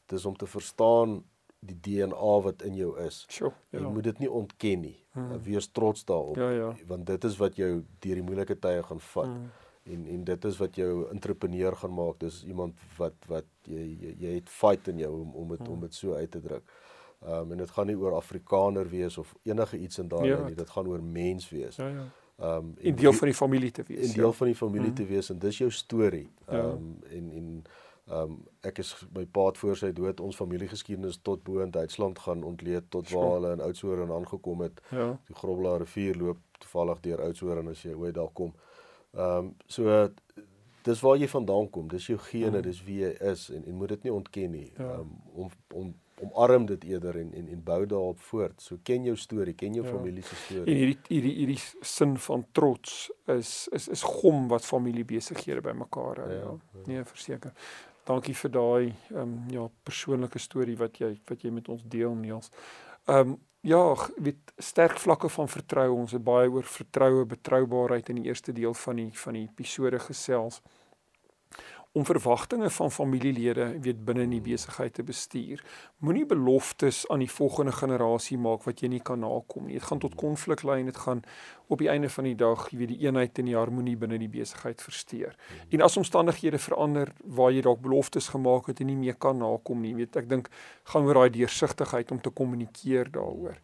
Dit 0.08 0.18
is 0.18 0.26
om 0.26 0.36
te 0.36 0.48
verstaan 0.50 1.20
die 1.62 1.78
DNA 1.78 2.34
wat 2.42 2.62
in 2.66 2.74
jou 2.74 2.92
is. 3.04 3.22
Sure, 3.30 3.52
ja. 3.70 3.78
Jy 3.78 3.90
moet 3.94 4.08
dit 4.10 4.22
nie 4.24 4.30
ontken 4.30 4.80
nie. 4.82 4.96
Hmm. 5.14 5.34
Wees 5.46 5.68
trots 5.70 6.04
daarop. 6.08 6.36
Ja 6.40 6.50
ja. 6.50 6.70
Want 6.90 7.06
dit 7.06 7.24
is 7.24 7.36
wat 7.38 7.58
jou 7.60 7.72
deur 8.02 8.18
die 8.18 8.24
moeilike 8.26 8.56
tye 8.58 8.82
gaan 8.82 9.02
vat. 9.12 9.30
Hmm. 9.30 9.50
En 9.92 10.06
en 10.06 10.24
dit 10.24 10.44
is 10.50 10.58
wat 10.58 10.78
jou 10.78 10.90
entrepreneur 11.10 11.76
gaan 11.78 11.94
maak. 11.94 12.18
Dis 12.22 12.42
iemand 12.44 12.82
wat 12.98 13.28
wat 13.30 13.46
jy 13.70 13.84
jy, 14.00 14.14
jy 14.18 14.34
het 14.40 14.50
fight 14.50 14.90
in 14.90 15.04
jou 15.04 15.12
om 15.20 15.36
om 15.44 15.54
dit 15.54 15.62
hmm. 15.62 15.76
om 15.76 15.86
dit 15.86 15.94
so 15.94 16.18
uit 16.18 16.30
te 16.30 16.42
druk. 16.42 16.74
Ehm 17.22 17.46
um, 17.46 17.52
en 17.54 17.62
dit 17.62 17.70
gaan 17.70 17.86
nie 17.86 17.98
oor 17.98 18.18
Afrikaner 18.18 18.88
wees 18.90 19.18
of 19.18 19.34
enige 19.46 19.78
iets 19.78 20.02
in 20.02 20.10
daardie 20.10 20.34
ja. 20.34 20.42
nie. 20.46 20.58
Dit 20.58 20.70
gaan 20.70 20.90
oor 20.90 21.02
mens 21.02 21.48
wees. 21.50 21.78
Ja 21.78 21.88
ja 21.88 22.08
um 22.42 22.74
en 22.80 22.94
deel 22.94 23.12
van 23.12 23.28
die 23.28 23.36
familie 23.36 23.70
te 23.70 23.82
wees. 23.86 24.08
En 24.08 24.14
deel 24.14 24.26
ja. 24.26 24.32
van 24.32 24.46
die 24.46 24.56
familie 24.56 24.88
mm. 24.88 24.94
te 24.94 25.06
wees 25.06 25.30
en 25.30 25.38
dis 25.38 25.58
jou 25.58 25.70
storie. 25.70 26.28
Um 26.46 26.56
ja. 26.56 27.16
en 27.16 27.30
en 27.38 27.64
um 28.12 28.38
ek 28.66 28.78
is 28.82 28.94
my 29.14 29.24
pa 29.26 29.46
het 29.46 29.58
voor 29.58 29.78
sy 29.78 29.92
dood 29.94 30.20
ons 30.20 30.36
familiegeskiedenis 30.36 31.20
tot 31.22 31.42
bo 31.46 31.62
in 31.62 31.70
Duitsland 31.70 32.18
gaan 32.18 32.42
ontleed 32.42 32.90
tot 32.90 33.10
waar 33.10 33.22
sure. 33.22 33.34
hulle 33.34 33.52
in 33.52 33.64
Oudtshoorn 33.68 34.12
aangekom 34.12 34.66
het. 34.66 34.82
Ja. 34.90 35.08
Die 35.26 35.38
Grobla 35.38 35.76
rivier 35.76 36.18
loop 36.18 36.42
toevallig 36.58 37.00
deur 37.00 37.22
Oudtshoorn 37.28 37.68
as 37.68 37.82
jy 37.82 37.94
ooit 37.94 38.14
daar 38.14 38.32
kom. 38.32 38.54
Um 39.12 39.54
so 39.66 40.08
dis 40.82 41.00
waar 41.00 41.16
jy 41.16 41.28
vandaan 41.28 41.70
kom. 41.70 41.88
Dis 41.88 42.06
jou 42.10 42.18
gene, 42.18 42.58
mm. 42.58 42.62
dis 42.66 42.82
wie 42.84 43.02
jy 43.04 43.12
is 43.32 43.50
en 43.54 43.64
en 43.64 43.78
moet 43.78 43.94
dit 43.94 44.08
nie 44.08 44.12
ontken 44.12 44.50
nie. 44.50 44.70
Ja. 44.78 44.98
Um 44.98 45.20
om 45.32 45.50
om 45.74 45.94
omarm 46.22 46.66
dit 46.66 46.84
eerder 46.84 47.18
en 47.20 47.32
en 47.34 47.48
en 47.48 47.62
bou 47.64 47.80
daarop 47.86 48.20
voort. 48.30 48.62
So 48.62 48.78
ken 48.82 49.04
jou 49.04 49.16
storie, 49.16 49.54
ken 49.54 49.74
jou 49.74 49.86
ja. 49.86 49.92
familie 49.92 50.22
se 50.22 50.36
storie. 50.44 50.66
En 50.66 50.80
hierdie 50.80 50.98
hierdie 51.08 51.34
hierdie 51.36 51.60
sin 51.80 52.16
van 52.26 52.44
trots 52.52 53.10
is 53.36 53.68
is 53.72 53.88
is 53.88 54.02
gom 54.02 54.48
wat 54.48 54.66
familie 54.66 55.04
besighede 55.04 55.60
bymekaar 55.60 56.24
hou. 56.24 56.28
Ja, 56.32 56.42
ja. 56.42 56.58
ja. 56.74 56.84
Nee, 56.86 57.04
verseker. 57.04 57.54
dankie 58.04 58.34
vir 58.34 58.50
daai 58.50 58.92
ehm 59.10 59.20
um, 59.22 59.38
ja, 59.50 59.68
persoonlike 59.82 60.38
storie 60.38 60.76
wat 60.76 60.98
jy 60.98 61.14
wat 61.28 61.42
jy 61.42 61.50
met 61.50 61.68
ons 61.68 61.82
deel 61.84 62.14
Niels. 62.14 62.50
Ehm 63.06 63.34
um, 63.34 63.40
ja, 63.62 63.82
weet 64.16 64.52
sterk 64.58 64.98
vlakke 64.98 65.28
van 65.28 65.48
vertroue. 65.48 65.94
Ons 65.94 66.12
het 66.12 66.24
baie 66.24 66.50
oor 66.50 66.66
vertroue, 66.66 67.26
betroubaarheid 67.26 68.08
in 68.08 68.22
die 68.22 68.30
eerste 68.30 68.52
deel 68.52 68.74
van 68.74 68.96
die 68.96 69.10
van 69.18 69.38
die 69.38 69.44
episode 69.46 69.98
gesels 70.02 70.62
om 71.92 72.04
verwagtinge 72.04 72.70
van 72.70 72.90
familielede 72.90 73.66
weet 73.80 74.04
binne 74.04 74.22
in 74.24 74.30
die 74.32 74.40
besigheid 74.40 74.94
te 74.96 75.02
bestuur. 75.04 75.60
Moenie 76.00 76.24
beloftes 76.26 77.02
aan 77.12 77.20
die 77.20 77.30
volgende 77.30 77.72
generasie 77.76 78.38
maak 78.40 78.64
wat 78.64 78.80
jy 78.80 78.88
nie 78.94 79.00
kan 79.04 79.20
nakom 79.20 79.66
nie. 79.68 79.76
Dit 79.76 79.84
gaan 79.90 80.00
tot 80.00 80.14
konflik 80.16 80.64
lei 80.64 80.78
en 80.80 80.88
dit 80.88 80.96
gaan 80.96 81.20
op 81.68 81.82
die 81.84 81.90
einde 81.92 82.08
van 82.08 82.24
die 82.24 82.36
dag, 82.38 82.64
jy 82.72 82.78
weet, 82.80 82.92
die 82.94 83.04
eenheid 83.04 83.38
en 83.42 83.50
die 83.50 83.56
harmonie 83.56 83.96
binne 84.00 84.16
die 84.20 84.30
besigheid 84.32 84.80
versteur. 84.80 85.36
En 85.68 85.84
as 85.84 85.98
omstandighede 86.00 86.60
verander 86.60 87.12
waar 87.24 87.52
jy 87.52 87.60
dalk 87.66 87.82
beloftes 87.84 88.30
gemaak 88.32 88.70
het 88.72 88.80
en 88.80 88.88
nie 88.88 88.96
meer 88.96 89.18
kan 89.20 89.36
nakom 89.40 89.84
nie, 89.84 89.92
weet 89.98 90.16
ek 90.22 90.30
dink 90.30 90.48
gaan 90.94 91.04
oor 91.04 91.20
daai 91.20 91.36
deursigtigheid 91.36 92.12
om 92.12 92.22
te 92.24 92.32
kommunikeer 92.32 93.12
daaroor. 93.12 93.60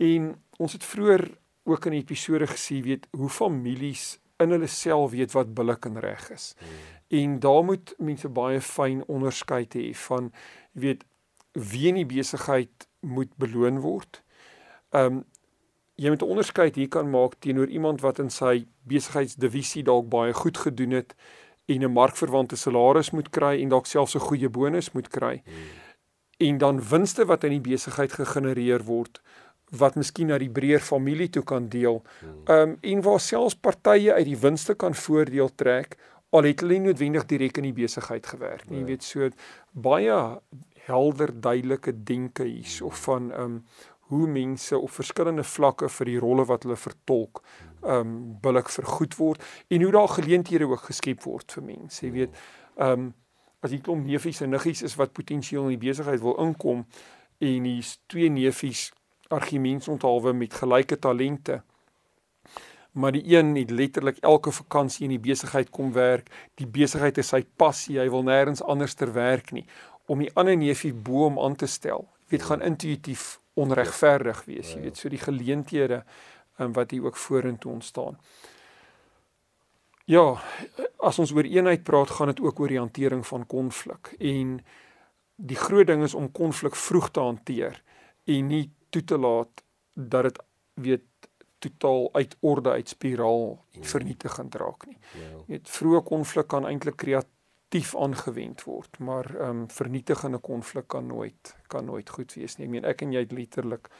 En 0.00 0.32
ons 0.56 0.72
het 0.72 0.84
vroeër 0.84 1.28
ook 1.68 1.86
in 1.86 1.92
'n 1.92 2.00
episode 2.00 2.46
gesien, 2.46 2.82
weet, 2.82 3.06
hoe 3.12 3.28
families 3.28 4.18
in 4.38 4.50
hulle 4.50 4.66
self 4.66 5.10
weet 5.10 5.32
wat 5.32 5.54
billik 5.54 5.84
en 5.84 6.00
reg 6.00 6.30
is. 6.30 6.54
Hmm. 6.58 6.99
En 7.10 7.38
daar 7.42 7.64
moet 7.64 7.94
mense 7.98 8.28
baie 8.28 8.60
fyn 8.60 9.02
onderskeid 9.10 9.74
hê 9.74 9.90
van 10.06 10.30
jy 10.72 10.80
weet 10.86 11.04
wie 11.52 11.88
in 11.90 11.98
die 11.98 12.06
besigheid 12.06 12.86
moet 13.00 13.32
beloon 13.36 13.80
word. 13.82 14.22
Ehm 14.94 15.20
um, 15.20 15.24
jy 16.00 16.08
moet 16.08 16.22
'n 16.22 16.32
onderskeid 16.32 16.74
hier 16.74 16.88
kan 16.88 17.10
maak 17.10 17.34
teenoor 17.38 17.68
iemand 17.68 18.00
wat 18.00 18.18
in 18.18 18.30
sy 18.30 18.66
besigheidsdivisie 18.88 19.82
dalk 19.82 20.08
baie 20.08 20.32
goed 20.32 20.58
gedoen 20.58 20.90
het 20.90 21.14
en 21.66 21.84
'n 21.84 21.92
markverwante 21.92 22.56
salaris 22.56 23.10
moet 23.10 23.30
kry 23.30 23.60
en 23.62 23.68
dalk 23.68 23.86
selfs 23.86 24.14
'n 24.14 24.26
goeie 24.28 24.48
bonus 24.48 24.92
moet 24.92 25.08
kry. 25.08 25.42
Hmm. 25.44 25.54
En 26.38 26.58
dan 26.58 26.88
winste 26.88 27.24
wat 27.24 27.44
in 27.44 27.50
die 27.50 27.70
besigheid 27.70 28.12
gegenereer 28.12 28.84
word 28.84 29.20
wat 29.70 29.94
miskien 29.94 30.26
na 30.26 30.38
die 30.38 30.50
breër 30.50 30.80
familie 30.80 31.30
toe 31.30 31.42
kan 31.42 31.68
deel. 31.68 32.02
Hmm. 32.20 32.42
Ehm 32.44 32.68
um, 32.68 32.78
en 32.80 33.02
waar 33.02 33.20
selfs 33.20 33.54
partye 33.54 34.12
uit 34.12 34.24
die 34.24 34.38
winste 34.38 34.74
kan 34.74 34.94
voordeel 34.94 35.54
trek 35.54 35.96
al 36.30 36.46
het 36.46 36.62
hulle 36.62 36.78
nie 36.78 36.90
noodwendig 36.90 37.26
direk 37.30 37.58
in 37.58 37.68
die 37.70 37.76
besigheid 37.76 38.26
gewerk 38.26 38.68
nie. 38.68 38.80
Jy 38.80 38.82
nee. 38.84 38.90
weet 38.94 39.06
so 39.06 39.30
baie 39.72 40.18
helder 40.86 41.32
duidelike 41.40 41.94
denke 42.06 42.46
hierso 42.48 42.90
van 43.06 43.32
ehm 43.32 43.56
um, 43.56 43.64
hoe 44.10 44.26
mense 44.26 44.74
op 44.74 44.90
verskillende 44.90 45.44
vlakke 45.46 45.86
vir 45.88 46.08
die 46.10 46.18
rolle 46.18 46.42
wat 46.50 46.64
hulle 46.66 46.76
vertolk 46.76 47.42
ehm 47.82 48.00
um, 48.00 48.14
billik 48.42 48.70
vergoed 48.74 49.14
word 49.18 49.44
en 49.68 49.82
hoe 49.82 49.92
daar 49.94 50.10
geleenthede 50.16 50.66
ook 50.66 50.88
geskep 50.90 51.22
word 51.22 51.52
vir 51.52 51.66
mense. 51.66 52.06
Jy 52.06 52.12
weet 52.12 52.40
ehm 52.76 52.92
um, 52.92 53.10
as 53.60 53.74
jy 53.74 53.80
klomp 53.84 54.06
neefies 54.08 54.40
en 54.40 54.54
niggies 54.54 54.82
is 54.82 54.96
wat 54.96 55.12
potensieel 55.12 55.66
in 55.68 55.74
die 55.76 55.86
besigheid 55.88 56.22
wil 56.24 56.38
inkom 56.40 56.86
en 57.44 57.64
hier's 57.68 57.98
twee 58.08 58.30
neefies 58.32 58.88
argumente 59.28 59.90
onthaalwe 59.90 60.32
met 60.32 60.54
gelyke 60.62 60.98
talente 60.98 61.60
maar 62.92 63.12
die 63.12 63.22
een 63.36 63.54
het 63.56 63.70
letterlik 63.70 64.18
elke 64.20 64.52
vakansie 64.52 65.04
in 65.04 65.14
die 65.14 65.22
besigheid 65.22 65.70
kom 65.70 65.92
werk. 65.92 66.30
Die 66.54 66.66
besigheid 66.66 67.18
is 67.18 67.30
sy 67.30 67.44
passie. 67.56 67.98
Hy 68.00 68.08
wil 68.10 68.24
nêrens 68.26 68.62
anders 68.62 68.94
ter 68.94 69.12
werk 69.12 69.52
nie 69.52 69.66
om 70.10 70.18
die 70.18 70.30
ander 70.34 70.56
neefie 70.58 70.90
bo 70.90 71.28
hom 71.28 71.38
aan 71.38 71.54
te 71.54 71.68
stel. 71.70 72.08
Jy 72.26 72.34
weet 72.34 72.46
gaan 72.48 72.64
intuïtief 72.66 73.26
onregverdig 73.60 74.40
wees. 74.48 74.72
Jy 74.74 74.80
weet 74.88 74.98
so 74.98 75.10
die 75.12 75.20
geleenthede 75.22 76.00
um, 76.58 76.72
wat 76.74 76.90
hier 76.90 77.06
ook 77.06 77.16
vorentoe 77.16 77.72
ontstaan. 77.72 78.18
Ja, 80.10 80.40
as 80.98 81.20
ons 81.22 81.30
oor 81.30 81.46
eenheid 81.46 81.84
praat, 81.86 82.10
gaan 82.10 82.32
dit 82.32 82.40
ook 82.42 82.58
oor 82.60 82.72
die 82.72 82.80
hantering 82.80 83.22
van 83.26 83.46
konflik 83.46 84.16
en 84.18 84.56
die 85.38 85.58
groot 85.58 85.86
ding 85.86 86.02
is 86.02 86.16
om 86.18 86.32
konflik 86.34 86.74
vroeg 86.76 87.12
te 87.14 87.22
hanteer 87.22 87.78
en 88.26 88.50
nie 88.50 88.64
toe 88.90 89.04
te 89.06 89.18
laat 89.18 89.62
dat 89.94 90.26
dit 90.26 90.40
weet 90.74 91.06
totaal 91.60 92.08
uit 92.12 92.36
orde 92.40 92.70
uit 92.70 92.88
spiraal 92.88 93.44
en 93.76 93.84
vernietigend 93.84 94.54
raak 94.60 94.86
nie. 94.86 94.96
Ja. 95.14 95.28
Jy 95.46 95.56
weet 95.56 95.74
vroeë 95.76 96.02
konflik 96.08 96.48
kan 96.52 96.66
eintlik 96.68 96.96
kreatief 97.04 97.92
aangewend 97.96 98.64
word, 98.68 98.98
maar 98.98 99.28
ehm 99.34 99.64
um, 99.64 99.68
vernietigende 99.70 100.38
konflik 100.38 100.88
kan 100.88 101.06
nooit 101.06 101.54
kan 101.72 101.84
nooit 101.84 102.10
goed 102.10 102.34
wees 102.34 102.56
nie. 102.56 102.66
Ek 102.66 102.74
meen 102.76 102.88
ek 102.88 103.04
en 103.06 103.12
jy 103.12 103.24
het 103.26 103.36
letterlik 103.36 103.90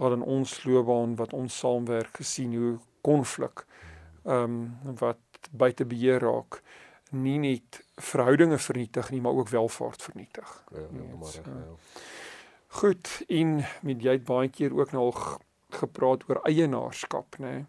al 0.00 0.16
in 0.18 0.22
ons 0.22 0.62
loopbaan 0.64 1.16
wat 1.20 1.34
ons 1.36 1.58
saamwerk 1.58 2.22
gesien 2.22 2.54
hoe 2.56 2.78
konflik 3.02 3.66
ehm 4.24 4.58
um, 4.86 4.96
wat 5.02 5.50
buite 5.50 5.84
beheer 5.84 6.22
raak 6.22 6.62
nie 7.12 7.38
net 7.38 7.82
verhoudinge 8.00 8.58
vernietig 8.58 9.10
nie, 9.10 9.20
maar 9.20 9.32
ook 9.32 9.48
welvaart 9.48 10.02
vernietig. 10.02 10.64
Ja, 10.72 10.86
nee, 10.90 11.14
maar 11.20 11.30
reg. 11.34 11.46
Ja. 11.46 11.74
Goed, 12.72 13.24
en 13.28 13.64
met 13.82 14.02
jy 14.02 14.14
het 14.16 14.24
baie 14.24 14.48
keer 14.48 14.72
ook 14.78 14.92
nog 14.92 15.40
gepraat 15.80 16.24
oor 16.28 16.40
eienaarskap, 16.48 17.38
nê. 17.38 17.52
Nee. 17.52 17.64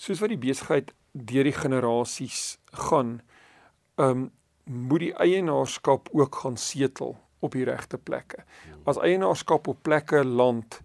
Soos 0.00 0.20
wat 0.22 0.32
die 0.32 0.40
besigheid 0.40 0.94
deur 1.12 1.44
die 1.44 1.56
generasies 1.56 2.58
gaan, 2.86 3.20
ehm 3.96 4.26
um, 4.26 4.30
moet 4.70 5.00
die 5.02 5.14
eienaarskap 5.18 6.08
ook 6.14 6.36
gaan 6.44 6.56
setel 6.56 7.16
op 7.42 7.56
die 7.56 7.64
regte 7.64 7.98
plekke. 7.98 8.44
As 8.86 9.00
eienaarskap 9.02 9.66
op 9.68 9.82
plekke 9.82 10.24
land 10.24 10.80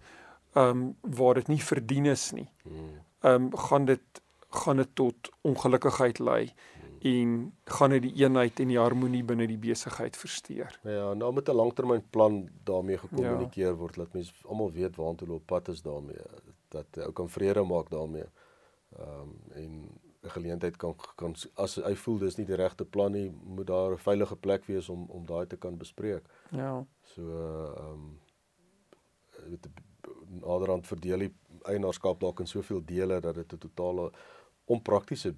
ehm 0.54 0.68
um, 0.68 0.96
waar 1.16 1.34
dit 1.34 1.48
nie 1.48 1.62
verdien 1.62 2.06
is 2.06 2.30
nie, 2.32 2.48
ehm 3.20 3.48
um, 3.48 3.50
gaan 3.56 3.84
dit 3.84 4.22
gaan 4.50 4.76
dit 4.76 4.88
tot 4.94 5.30
ongelukkigheid 5.40 6.18
lei 6.18 6.54
en 7.06 7.34
gaan 7.64 7.90
dit 7.90 8.02
die 8.02 8.14
eenheid 8.22 8.60
en 8.60 8.72
die 8.72 8.78
harmonie 8.78 9.22
binne 9.24 9.46
die 9.50 9.58
besigheid 9.60 10.16
versteur. 10.16 10.78
Ja, 10.82 11.12
nou 11.14 11.32
met 11.32 11.48
'n 11.48 11.54
langtermynplan 11.54 12.48
daarmee 12.64 12.98
gekommunikeer 12.98 13.72
ja. 13.72 13.78
word 13.82 13.94
dat 13.94 14.12
mense 14.12 14.32
almal 14.46 14.72
weet 14.72 14.96
waartoe 14.96 15.26
hulle 15.26 15.40
op 15.40 15.46
pad 15.46 15.68
is 15.68 15.82
daarmee, 15.82 16.22
dat 16.68 16.98
ou 16.98 17.12
kan 17.12 17.28
vrede 17.28 17.64
maak 17.64 17.90
daarmee. 17.90 18.28
Ehm 18.98 19.20
um, 19.20 19.38
en 19.52 19.72
'n 20.22 20.30
geleentheid 20.30 20.76
kan 20.76 20.94
kan 21.14 21.34
as 21.54 21.74
hy 21.74 21.94
voel 21.94 22.18
dis 22.18 22.36
nie 22.36 22.46
die 22.46 22.56
regte 22.56 22.84
plan 22.84 23.12
nie, 23.12 23.30
moet 23.30 23.66
daar 23.66 23.92
'n 23.92 23.98
veilige 23.98 24.36
plek 24.36 24.64
wees 24.64 24.88
om 24.88 25.06
om 25.08 25.26
daai 25.26 25.46
te 25.46 25.56
kan 25.56 25.76
bespreek. 25.76 26.24
Ja. 26.50 26.86
So 27.02 27.22
ehm 27.22 27.92
um, 27.92 28.20
met 29.50 29.68
naderhand 30.40 30.86
verdeel 30.86 31.18
die 31.18 31.34
eienaarskap 31.62 32.20
dalk 32.20 32.40
in 32.40 32.46
soveel 32.46 32.84
dele 32.84 33.20
dat 33.20 33.34
dit 33.34 33.52
'n 33.52 33.58
totale 33.58 34.12
onpraktiese 34.64 35.34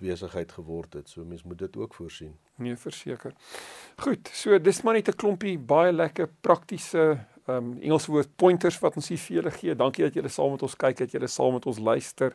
besigheid 0.00 0.52
geword 0.52 0.94
het. 0.98 1.08
So 1.08 1.24
mense 1.24 1.46
moet 1.46 1.58
dit 1.58 1.76
ook 1.76 1.94
voorsien. 1.94 2.36
Nee, 2.56 2.76
verseker. 2.76 3.32
Goed, 3.96 4.30
so 4.32 4.58
dis 4.58 4.82
maar 4.82 4.94
net 4.94 5.08
'n 5.08 5.16
klompie 5.16 5.58
baie 5.58 5.92
lekker 5.92 6.28
praktiese 6.40 7.26
ehm 7.46 7.56
um, 7.56 7.78
Engelse 7.82 8.10
woord 8.10 8.28
pointers 8.36 8.78
wat 8.78 8.96
ons 8.96 9.08
hier 9.08 9.18
vir 9.18 9.36
julle 9.36 9.50
gee. 9.50 9.74
Dankie 9.74 10.04
dat 10.04 10.14
julle 10.14 10.28
saam 10.28 10.50
met 10.50 10.62
ons 10.62 10.76
kyk, 10.76 10.96
dat 10.98 11.10
julle 11.10 11.26
saam 11.26 11.52
met 11.52 11.66
ons 11.66 11.78
luister 11.78 12.34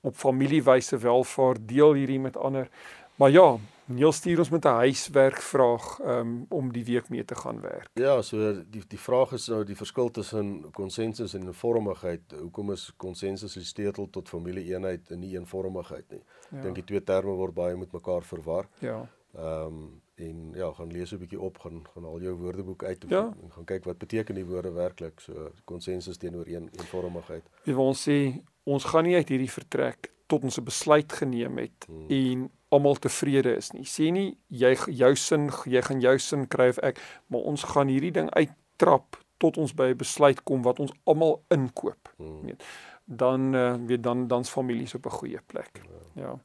op 0.00 0.14
familiewyse 0.14 0.98
welvaart. 0.98 1.68
Deel 1.68 1.92
hierdie 1.92 2.20
met 2.20 2.36
ander. 2.36 2.68
Maar 3.16 3.30
ja, 3.30 3.58
Neil 3.86 4.12
stuur 4.12 4.38
ons 4.38 4.50
met 4.50 4.64
'n 4.64 4.68
huiswerkvraag 4.68 5.98
um, 6.02 6.46
om 6.48 6.72
die 6.72 6.84
week 6.84 7.08
mee 7.08 7.24
te 7.24 7.34
gaan 7.34 7.60
werk. 7.60 7.88
Ja, 7.94 8.22
so 8.22 8.64
die 8.70 8.82
die 8.86 8.98
vraag 8.98 9.32
is 9.32 9.46
nou 9.48 9.64
die 9.64 9.76
verskil 9.76 10.10
tussen 10.10 10.70
konsensus 10.70 11.34
en 11.34 11.42
eenvormigheid. 11.42 12.20
Hoekom 12.40 12.72
is 12.72 12.92
konsensus 12.96 13.52
die 13.52 13.64
sleutel 13.64 14.10
tot 14.10 14.28
familieeenheid 14.28 15.10
en 15.10 15.18
nie 15.18 15.34
eenvormigheid 15.34 16.10
nie? 16.10 16.22
Ja. 16.50 16.56
Ek 16.56 16.62
dink 16.62 16.74
die 16.74 16.84
twee 16.84 17.02
terme 17.02 17.36
word 17.38 17.54
baie 17.54 17.76
met 17.76 17.92
mekaar 17.92 18.22
verwar. 18.22 18.68
Ja. 18.78 19.08
Ehm 19.36 19.66
um, 19.66 20.02
en 20.16 20.52
ja, 20.54 20.72
gaan 20.72 20.92
lees 20.92 21.12
'n 21.12 21.18
bietjie 21.18 21.40
op, 21.40 21.58
gaan 21.58 21.84
gaan 21.94 22.04
al 22.04 22.20
jou 22.20 22.34
woordeboek 22.34 22.84
uit 22.84 23.04
ja. 23.08 23.34
en 23.42 23.50
gaan 23.52 23.64
kyk 23.64 23.84
wat 23.84 23.98
beteken 23.98 24.34
die 24.34 24.46
woorde 24.46 24.72
werklik. 24.72 25.20
So 25.20 25.50
konsensus 25.64 26.16
teenoor 26.16 26.46
een 26.46 26.68
eenvormigheid. 26.72 27.44
Wie 27.64 27.74
wil 27.74 27.86
ons 27.86 28.08
sê 28.08 28.42
ons 28.62 28.84
gaan 28.84 29.04
nie 29.04 29.14
uit 29.14 29.28
hierdie 29.28 29.50
vertrek 29.50 30.15
tot 30.26 30.42
ons 30.42 30.58
'n 30.58 30.64
besluit 30.64 31.12
geneem 31.12 31.58
het 31.58 31.86
hmm. 31.86 32.08
en 32.08 32.50
almal 32.68 32.94
tevrede 32.94 33.56
is 33.56 33.70
nie. 33.72 33.84
Sê 33.84 34.10
nie 34.12 34.38
jy 34.48 34.74
jou 34.90 35.14
sin 35.16 35.50
jy 35.64 35.82
gaan 35.82 36.00
jou 36.00 36.18
sin 36.18 36.48
kry 36.48 36.68
of 36.68 36.78
ek, 36.78 37.00
maar 37.26 37.40
ons 37.40 37.62
gaan 37.62 37.88
hierdie 37.88 38.12
ding 38.12 38.30
uittrap 38.30 39.16
tot 39.38 39.56
ons 39.56 39.74
by 39.74 39.92
'n 39.92 39.96
besluit 39.96 40.42
kom 40.42 40.62
wat 40.62 40.80
ons 40.80 40.92
almal 41.04 41.42
inkoop. 41.48 42.12
Hmm. 42.16 42.42
Weet. 42.42 42.62
Dan 43.04 43.54
uh, 43.54 43.74
weet 43.86 44.02
dan 44.02 44.26
dan's 44.26 44.50
families 44.50 44.94
op 44.94 45.06
'n 45.06 45.10
goeie 45.10 45.40
plek. 45.46 45.82
Ja. 46.14 46.22
ja. 46.22 46.38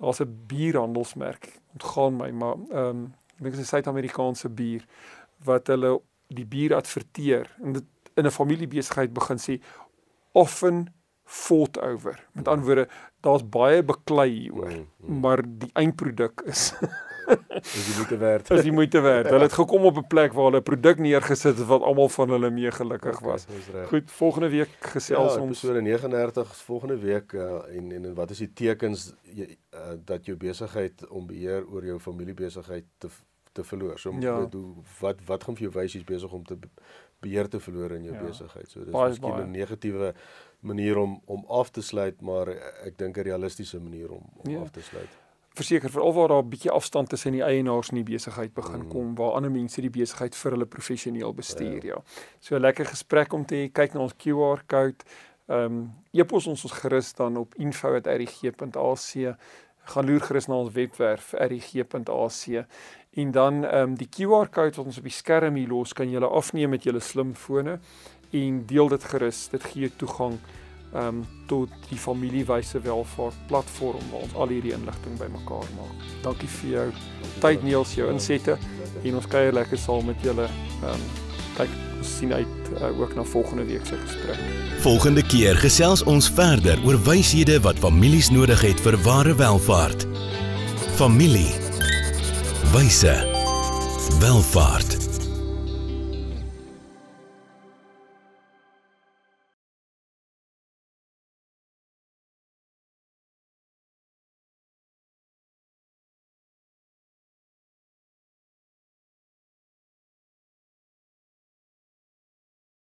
As 0.00 0.20
'n 0.20 0.44
bierhandelsmerk 0.46 1.60
ontgaan 1.72 2.16
my, 2.16 2.30
maar 2.30 2.56
ehm 2.70 2.88
um, 2.88 3.14
ek 3.36 3.42
dink 3.42 3.54
dit 3.54 3.60
is 3.60 3.70
'n 3.70 3.74
Suid-Amerikaanse 3.74 4.48
bier 4.48 4.84
wat 5.44 5.66
hulle 5.66 6.00
die 6.28 6.46
bier 6.46 6.74
adverteer 6.74 7.50
en 7.62 7.72
dit 7.72 7.84
in 8.14 8.26
'n 8.26 8.30
familiebesigheid 8.30 9.12
begin 9.12 9.38
sê 9.38 9.60
often 10.32 10.94
fought 11.32 11.80
over. 11.80 12.18
Met 12.32 12.48
ander 12.48 12.66
woorde, 12.66 12.88
daar's 13.20 13.48
baie 13.48 13.82
beklei 13.82 14.30
hieroor, 14.30 14.68
mm, 14.68 14.86
mm. 14.96 15.20
maar 15.20 15.42
die 15.46 15.70
eindproduk 15.72 16.44
is 16.44 16.72
Is 17.62 17.86
die 17.86 17.94
moeite 17.96 18.16
werd. 18.16 18.50
Is 18.50 18.62
die 18.62 18.72
moeite 18.72 19.00
werd. 19.00 19.28
Hulle 19.30 19.46
het 19.46 19.52
gekom 19.52 19.84
op 19.84 19.96
'n 19.96 20.06
plek 20.06 20.32
waar 20.32 20.44
hulle 20.44 20.58
'n 20.58 20.62
produk 20.62 20.98
neergesit 20.98 21.58
het 21.58 21.66
wat 21.66 21.82
almal 21.82 22.08
van 22.08 22.28
hulle 22.28 22.50
mee 22.50 22.70
gelukkig 22.70 23.20
was. 23.20 23.46
Okay, 23.68 23.86
Goed, 23.86 24.10
volgende 24.10 24.48
week 24.48 24.68
gesels 24.80 25.34
ja, 25.34 25.40
ons 25.40 25.50
episode 25.50 25.80
39 25.80 26.56
volgende 26.56 26.98
week 26.98 27.32
uh, 27.32 27.76
en 27.76 27.92
en 27.92 28.14
wat 28.14 28.30
is 28.30 28.38
die 28.38 28.52
tekens 28.52 29.14
jy, 29.22 29.56
uh, 29.74 29.80
dat 30.04 30.26
jou 30.26 30.36
besigheid 30.36 31.08
om 31.08 31.26
beheer 31.26 31.66
oor 31.66 31.84
jou 31.84 32.00
familiebesigheid 32.00 32.84
te 32.98 33.08
te 33.52 33.64
verloor. 33.64 33.98
So 33.98 34.14
ja. 34.20 34.48
wat 35.00 35.16
wat 35.26 35.44
gaan 35.44 35.56
vir 35.56 35.68
jou 35.68 35.72
wys 35.80 35.92
jy's 35.92 36.04
besig 36.04 36.32
om 36.32 36.44
te 36.44 36.58
beheer 37.20 37.48
te 37.48 37.60
verloor 37.60 37.90
in 37.90 38.04
jou 38.04 38.14
ja. 38.14 38.22
besigheid. 38.22 38.70
So 38.70 38.84
dis 38.84 38.94
miskien 38.94 39.40
'n 39.40 39.50
negatiewe 39.50 40.14
manier 40.62 40.98
om 40.98 41.20
om 41.24 41.44
af 41.48 41.70
te 41.70 41.82
sluit, 41.82 42.20
maar 42.20 42.48
ek 42.86 42.98
dink 42.98 43.16
'n 43.16 43.22
realistiese 43.22 43.80
manier 43.80 44.10
om 44.10 44.22
om 44.44 44.50
ja. 44.50 44.60
af 44.60 44.70
te 44.70 44.82
sluit. 44.82 45.08
Verseker 45.52 45.90
veral 45.90 46.12
waar 46.12 46.28
daar 46.28 46.42
'n 46.42 46.48
bietjie 46.48 46.70
afstand 46.70 47.08
tussen 47.08 47.32
die 47.32 47.42
eienaars 47.42 47.88
en 47.88 47.94
die 47.94 48.12
besigheid 48.12 48.54
begin 48.54 48.82
mm. 48.82 48.88
kom, 48.88 49.14
waar 49.14 49.32
ander 49.32 49.50
mense 49.50 49.80
die 49.80 49.90
besigheid 49.90 50.36
vir 50.36 50.50
hulle 50.50 50.66
professioneel 50.66 51.34
bestuur, 51.34 51.84
ja. 51.84 51.94
ja. 51.94 52.02
So 52.40 52.56
'n 52.56 52.60
lekker 52.60 52.86
gesprek 52.86 53.32
om 53.32 53.44
te 53.44 53.54
hê, 53.54 53.72
kyk 53.72 53.92
na 53.92 54.00
ons 54.00 54.16
QR-kode. 54.16 55.04
Ehm 55.46 55.64
um, 55.64 55.92
e-pos 56.12 56.46
ons 56.46 56.64
ons 56.64 56.72
gerus 56.72 57.12
dan 57.12 57.36
op 57.36 57.54
info@rg.ac. 57.54 59.36
Gaan 59.84 60.06
loer 60.06 60.20
gerus 60.20 60.46
na 60.46 60.54
ons 60.54 60.72
webwerf 60.72 61.32
rg.ac 61.32 62.66
en 63.10 63.30
dan 63.30 63.64
ehm 63.64 63.82
um, 63.82 63.94
die 63.94 64.08
QR-kode 64.08 64.76
wat 64.76 64.86
ons 64.86 64.98
op 64.98 65.04
die 65.04 65.12
skerm 65.12 65.54
hier 65.54 65.68
los, 65.68 65.92
kan 65.92 66.10
jy 66.10 66.20
afneem 66.20 66.70
met 66.70 66.82
julle 66.84 67.00
slimfone 67.00 67.80
en 68.32 68.62
deel 68.66 68.88
dit 68.88 69.04
gerus. 69.04 69.48
Dit 69.52 69.64
gee 69.72 69.90
toegang 69.96 70.38
ehm 70.92 71.06
um, 71.06 71.20
tot 71.48 71.68
die 71.88 71.96
familiewyse 71.98 72.80
welvaart 72.80 73.36
platform 73.48 74.04
waar 74.10 74.26
ons 74.26 74.34
al 74.34 74.52
hierdie 74.52 74.74
inligting 74.76 75.16
bymekaar 75.16 75.68
maak. 75.78 76.06
Dankie 76.24 76.48
vir 76.48 76.70
jou 76.70 76.86
tyd 77.40 77.64
Niels, 77.64 77.94
jou 77.96 78.10
insette 78.12 78.58
en 79.02 79.16
ons 79.16 79.28
kuier 79.28 79.52
lekker 79.56 79.80
saam 79.80 80.04
met 80.12 80.20
julle. 80.24 80.48
Ehm 80.82 80.92
um, 80.92 81.06
kyk 81.56 81.72
ons 81.98 82.12
sien 82.18 82.32
uit 82.32 82.70
uh, 82.80 83.00
ook 83.00 83.14
na 83.16 83.24
volgende 83.24 83.64
week 83.64 83.86
se 83.86 83.96
gesprek. 84.04 84.40
Volgende 84.84 85.22
keer 85.22 85.56
gesels 85.56 86.02
ons 86.02 86.30
verder 86.30 86.80
oor 86.84 86.98
wyshede 87.08 87.60
wat 87.60 87.78
families 87.78 88.30
nodig 88.30 88.60
het 88.60 88.80
vir 88.80 88.98
ware 89.06 89.34
welvaart. 89.34 90.06
Familie. 91.00 91.52
Wyse. 92.72 93.16
Welvaart. 94.20 95.01